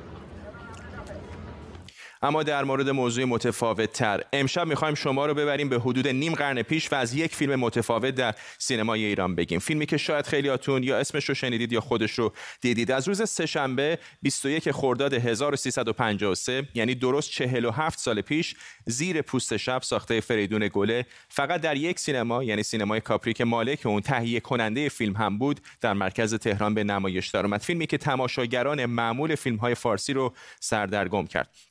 اما 2.22 2.42
در 2.42 2.64
مورد 2.64 2.90
موضوع 2.90 3.24
متفاوت 3.24 3.92
تر 3.92 4.22
امشب 4.33 4.66
می‌خوایم 4.66 4.94
شما 4.94 5.26
رو 5.26 5.35
ببریم 5.35 5.68
به 5.68 5.78
حدود 5.78 6.09
نیم 6.09 6.35
قرن 6.35 6.62
پیش 6.62 6.92
و 6.92 6.94
از 6.94 7.14
یک 7.14 7.35
فیلم 7.35 7.54
متفاوت 7.54 8.14
در 8.14 8.35
سینمای 8.59 9.04
ایران 9.04 9.35
بگیم. 9.35 9.59
فیلمی 9.59 9.87
که 9.87 9.96
شاید 9.96 10.26
خیلیاتون 10.26 10.83
یا 10.83 10.98
اسمش 10.98 11.24
رو 11.28 11.35
شنیدید 11.35 11.72
یا 11.72 11.81
خودش 11.81 12.18
رو 12.18 12.33
دیدید. 12.61 12.90
از 12.90 13.09
روز 13.09 13.28
سهشنبه 13.31 13.98
21 14.22 14.70
خرداد 14.70 15.14
1353 15.14 16.68
یعنی 16.74 16.94
درست 16.94 17.31
47 17.31 17.98
سال 17.98 18.20
پیش 18.20 18.54
زیر 18.87 19.22
پوست 19.22 19.57
شب 19.57 19.83
ساخته 19.83 20.20
فریدون 20.20 20.68
گله 20.72 21.07
فقط 21.28 21.61
در 21.61 21.76
یک 21.76 21.98
سینما 21.98 22.44
یعنی 22.44 22.62
سینمای 22.62 23.00
کاپری 23.00 23.33
که 23.33 23.44
مالک 23.44 23.87
اون 23.87 24.00
تهیه 24.00 24.40
کننده 24.40 24.88
فیلم 24.88 25.16
هم 25.16 25.38
بود 25.38 25.61
در 25.81 25.92
مرکز 25.92 26.35
تهران 26.35 26.74
به 26.74 26.85
نمایش 26.85 27.28
درآمد. 27.28 27.61
فیلمی 27.61 27.87
که 27.87 27.98
تماشاگران 27.98 28.87
معمول 28.87 29.35
فیلم 29.35 29.57
های 29.57 29.74
فارسی 29.74 30.12
رو 30.12 30.35
سردرگم 30.61 31.26
کرد. 31.26 31.67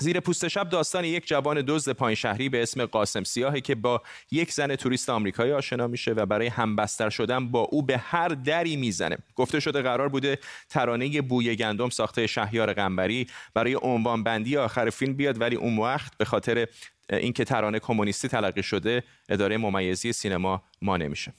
زیر 0.00 0.20
پوست 0.20 0.48
شب 0.48 0.68
داستان 0.68 1.04
یک 1.04 1.26
جوان 1.26 1.64
دزد 1.66 1.92
پایین 1.92 2.14
شهری 2.14 2.48
به 2.48 2.62
اسم 2.62 2.86
قاسم 2.86 3.24
سیاهی 3.24 3.60
که 3.60 3.74
با 3.74 4.02
یک 4.30 4.52
زن 4.52 4.76
توریست 4.76 5.10
آمریکایی 5.10 5.52
آشنا 5.52 5.86
میشه 5.86 6.12
و 6.12 6.26
برای 6.26 6.46
همبستر 6.46 7.10
شدن 7.10 7.48
با 7.48 7.60
او 7.60 7.82
به 7.82 7.98
هر 7.98 8.28
دری 8.28 8.76
می‌زنه. 8.76 9.18
گفته 9.36 9.60
شده 9.60 9.82
قرار 9.82 10.08
بوده 10.08 10.38
ترانه 10.68 11.20
بوی 11.22 11.56
گندم 11.56 11.90
ساخته 11.90 12.26
شهیار 12.26 12.72
قنبری 12.72 13.26
برای 13.54 13.78
عنوان 13.82 14.24
بندی 14.24 14.56
آخر 14.56 14.90
فیلم 14.90 15.14
بیاد 15.14 15.40
ولی 15.40 15.56
اون 15.56 15.78
وقت 15.78 16.16
به 16.18 16.24
خاطر 16.24 16.66
اینکه 17.10 17.44
ترانه 17.44 17.78
کمونیستی 17.78 18.28
تلقی 18.28 18.62
شده 18.62 19.02
اداره 19.28 19.56
ممیزی 19.56 20.12
سینما 20.12 20.62
ما 20.82 20.96
نمیشه 20.96 21.32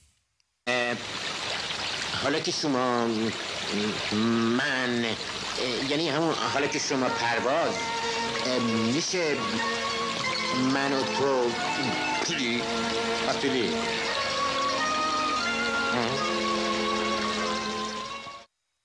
حالا 2.24 2.40
که 2.40 2.52
شما 2.52 3.08
من 4.58 5.06
یعنی 5.90 6.10
همون 6.10 6.34
حالا 6.54 6.68
که 6.68 6.80
شما 6.80 7.10
پرواز 7.10 7.76
میشه 8.94 9.38
من 10.74 10.94
و 10.94 11.02
تو 11.02 11.52
play 12.26 12.62
play 13.42 13.74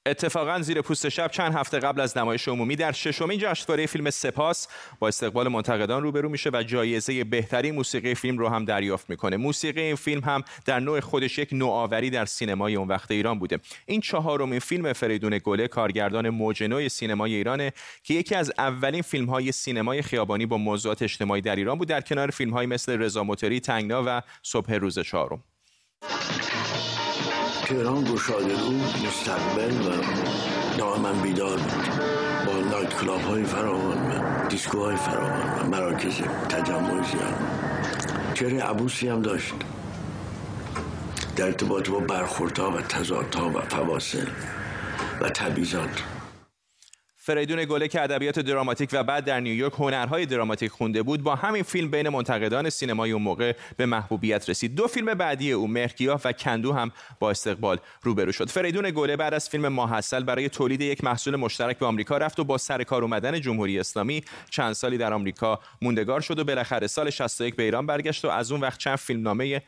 اتفاقا 0.06 0.60
زیر 0.60 0.80
پوست 0.80 1.08
شب 1.08 1.30
چند 1.30 1.54
هفته 1.54 1.78
قبل 1.78 2.00
از 2.00 2.18
نمایش 2.18 2.48
عمومی 2.48 2.76
در 2.76 2.92
ششمین 2.92 3.38
جشنواره 3.38 3.86
فیلم 3.86 4.10
سپاس 4.10 4.68
با 4.98 5.08
استقبال 5.08 5.48
منتقدان 5.48 6.02
روبرو 6.02 6.28
میشه 6.28 6.50
و 6.52 6.62
جایزه 6.62 7.24
بهترین 7.24 7.74
موسیقی 7.74 8.14
فیلم 8.14 8.38
رو 8.38 8.48
هم 8.48 8.64
دریافت 8.64 9.10
می‌کنه. 9.10 9.36
موسیقی 9.36 9.80
این 9.80 9.96
فیلم 9.96 10.24
هم 10.24 10.42
در 10.64 10.80
نوع 10.80 11.00
خودش 11.00 11.38
یک 11.38 11.48
نوآوری 11.52 12.10
در 12.10 12.24
سینمای 12.24 12.76
اون 12.76 12.88
وقت 12.88 13.10
ایران 13.10 13.38
بوده. 13.38 13.58
این 13.86 14.00
چهارمین 14.00 14.58
فیلم 14.58 14.92
فریدون 14.92 15.40
گله 15.44 15.68
کارگردان 15.68 16.28
موج 16.28 16.88
سینمای 16.88 17.34
ایرانه 17.34 17.72
که 18.02 18.14
یکی 18.14 18.34
از 18.34 18.52
اولین 18.58 19.02
فیلم 19.02 19.26
های 19.26 19.52
سینمای 19.52 20.02
خیابانی 20.02 20.46
با 20.46 20.56
موضوعات 20.56 21.02
اجتماعی 21.02 21.40
در 21.40 21.56
ایران 21.56 21.78
بود. 21.78 21.88
در 21.88 22.00
کنار 22.00 22.30
فیلم 22.30 22.52
های 22.52 22.66
مثل 22.66 22.98
رضا 22.98 23.24
موتوری 23.24 23.60
تنگنا 23.60 24.04
و 24.06 24.22
صبح 24.42 24.72
روز 24.72 24.98
چهارم. 24.98 25.42
تهران 27.66 28.04
گشاده 28.04 28.60
رو 28.60 28.72
مستقبل 29.06 29.88
و 29.88 29.92
دائما 30.78 31.12
بیدار 31.12 31.56
بود. 31.58 31.88
با 32.46 32.70
night 32.70 32.94
club 32.94 33.20
های 33.20 33.44
فراوان 33.44 33.98
و 33.98 34.48
دیسکو 34.48 34.84
های 34.84 34.96
فراوان 34.96 35.60
و 35.60 35.70
مراکز 35.70 36.14
تجمع 36.48 37.02
زیاد. 37.02 37.34
چهره 38.34 38.62
عبوسی 38.62 39.08
هم 39.08 39.22
داشت. 39.22 39.54
در 41.36 41.44
ارتباط 41.44 41.88
با 41.88 42.00
برخوردها 42.00 42.70
و 42.70 42.80
تضادها 42.80 43.48
و 43.48 43.60
فواصل 43.60 44.26
و 45.20 45.28
تبعیضات. 45.28 46.02
فریدون 47.26 47.64
گله 47.64 47.88
که 47.88 48.02
ادبیات 48.02 48.38
دراماتیک 48.38 48.90
و 48.92 49.04
بعد 49.04 49.24
در 49.24 49.40
نیویورک 49.40 49.72
هنرهای 49.72 50.26
دراماتیک 50.26 50.70
خونده 50.70 51.02
بود 51.02 51.22
با 51.22 51.34
همین 51.34 51.62
فیلم 51.62 51.90
بین 51.90 52.08
منتقدان 52.08 52.70
سینمای 52.70 53.12
اون 53.12 53.22
موقع 53.22 53.52
به 53.76 53.86
محبوبیت 53.86 54.50
رسید. 54.50 54.74
دو 54.74 54.86
فیلم 54.86 55.14
بعدی 55.14 55.52
او 55.52 55.68
مهرگیاه 55.68 56.20
و 56.24 56.32
کندو 56.32 56.72
هم 56.72 56.92
با 57.20 57.30
استقبال 57.30 57.78
روبرو 58.02 58.32
شد. 58.32 58.48
فریدون 58.48 58.90
گله 58.90 59.16
بعد 59.16 59.34
از 59.34 59.48
فیلم 59.48 59.68
ماحصل 59.68 60.22
برای 60.22 60.48
تولید 60.48 60.80
یک 60.80 61.04
محصول 61.04 61.36
مشترک 61.36 61.78
به 61.78 61.86
آمریکا 61.86 62.18
رفت 62.18 62.40
و 62.40 62.44
با 62.44 62.58
سر 62.58 62.82
کار 62.82 63.02
اومدن 63.02 63.40
جمهوری 63.40 63.80
اسلامی 63.80 64.24
چند 64.50 64.72
سالی 64.72 64.98
در 64.98 65.12
آمریکا 65.12 65.60
موندگار 65.82 66.20
شد 66.20 66.38
و 66.38 66.44
بالاخره 66.44 66.86
سال 66.86 67.10
61 67.10 67.56
به 67.56 67.62
ایران 67.62 67.86
برگشت 67.86 68.24
و 68.24 68.28
از 68.28 68.52
اون 68.52 68.60
وقت 68.60 68.78
چند 68.78 68.96
فیلمنامه 68.96 69.62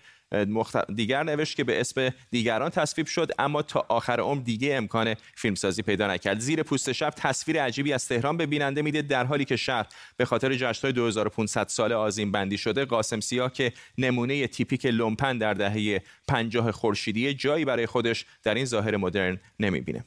دیگر 0.95 1.23
نوشت 1.23 1.57
که 1.57 1.65
به 1.65 1.81
اسم 1.81 2.11
دیگران 2.31 2.71
تصویب 2.71 3.07
شد 3.07 3.31
اما 3.39 3.63
تا 3.63 3.87
آخر 3.89 4.21
عمر 4.21 4.43
دیگه 4.43 4.75
امکان 4.75 5.15
فیلمسازی 5.37 5.83
پیدا 5.83 6.07
نکرد. 6.07 6.39
زیر 6.39 6.63
پوست 6.63 6.93
شب 6.93 7.11
تصویر 7.17 7.63
عجیبی 7.63 7.93
از 7.93 8.09
تهران 8.09 8.37
به 8.37 8.47
بیننده 8.47 8.83
میده 8.83 9.03
در 9.03 9.25
حالی 9.25 9.45
که 9.45 9.57
شهر 9.57 9.87
به 10.17 10.25
خاطر 10.25 10.55
جشنهای 10.55 10.93
2500 10.93 11.69
سال 11.69 11.93
آزین 11.93 12.33
بندی 12.33 12.59
شده 12.59 12.85
قاسم 12.85 13.21
سیاه 13.21 13.53
که 13.53 13.73
نمونه 13.99 14.47
تیپیک 14.47 14.87
لومپن 14.87 15.39
در 15.39 15.55
دهه 15.55 16.03
50 16.29 16.73
خورشیدی 16.73 17.35
جایی 17.35 17.65
برای 17.65 17.87
خودش 17.87 18.27
در 18.43 18.55
این 18.55 18.65
ظاهر 18.65 18.97
مدرن 18.97 19.39
نمی‌بینه. 19.61 20.05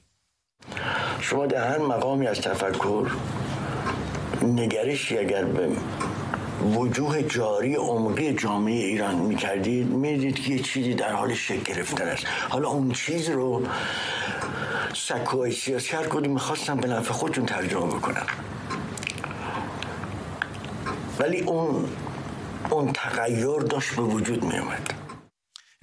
شما 1.22 1.46
در 1.46 1.68
هر 1.68 1.78
مقامی 1.78 2.28
از 2.28 2.42
تفکر 2.42 3.12
نگرشی 4.42 5.18
اگر 5.18 5.44
به 5.44 5.70
وجوه 6.62 7.22
جاری 7.22 7.76
عمقی 7.76 8.34
جامعه 8.34 8.74
ایران 8.74 9.16
می‌کردید 9.16 9.88
می‌دید 9.88 10.40
که 10.40 10.54
یه 10.54 10.60
چیزی 10.60 10.94
در 10.94 11.14
حال 11.14 11.34
شکل 11.34 11.74
گرفتن 11.74 12.08
است. 12.08 12.26
حالا 12.50 12.70
اون 12.70 12.92
چیز 12.92 13.30
رو 13.30 13.64
سکوهای 14.94 15.52
سیاسی 15.52 15.96
هر 15.96 16.08
کدوم 16.08 16.34
می‌خواستم 16.34 16.78
به 16.78 16.88
نفع 16.88 17.14
خودتون 17.14 17.46
ترجمه 17.46 17.86
بکنم 17.86 18.26
ولی 21.20 21.42
اون 21.42 21.90
اون 22.70 22.92
تغییر 22.94 23.60
داشت 23.60 23.96
به 23.96 24.02
وجود 24.02 24.44
میومد 24.44 25.01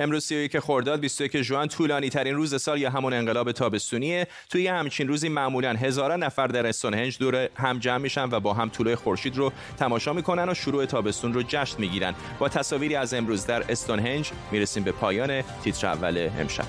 امروز 0.01 0.25
31 0.25 0.59
خرداد 0.59 1.01
21 1.01 1.43
ژوئن 1.43 1.67
طولانی 1.67 2.09
ترین 2.09 2.35
روز 2.35 2.63
سال 2.63 2.81
یا 2.81 2.91
همون 2.91 3.13
انقلاب 3.13 3.53
تابستونیه. 3.53 4.27
توی 4.51 4.67
همچین 4.67 5.09
روزی 5.09 5.29
معمولا 5.29 5.73
هزاران 5.73 6.23
نفر 6.23 6.47
در 6.47 6.67
استونهنج 6.67 7.19
دور 7.19 7.49
هم 7.57 7.79
جمع 7.79 7.99
میشن 7.99 8.29
و 8.31 8.41
با 8.41 8.55
هم 8.55 8.69
طلوع 8.69 8.95
خورشید 8.95 9.37
رو 9.37 9.53
تماشا 9.79 10.13
می‌کنن 10.13 10.49
و 10.49 10.55
شروع 10.55 10.87
تابستون 10.87 11.35
رو 11.35 11.43
جشن 11.43 11.81
می‌گیرن. 11.81 12.15
با 12.39 12.49
تصاویری 12.49 12.95
از 12.95 13.15
امروز 13.15 13.47
در 13.47 13.65
استونهنج 13.69 14.31
می‌رسیم 14.53 14.83
به 14.83 14.93
پایان 14.93 15.43
تیتر 15.43 15.87
اول 15.87 16.31
امشب. 16.39 16.65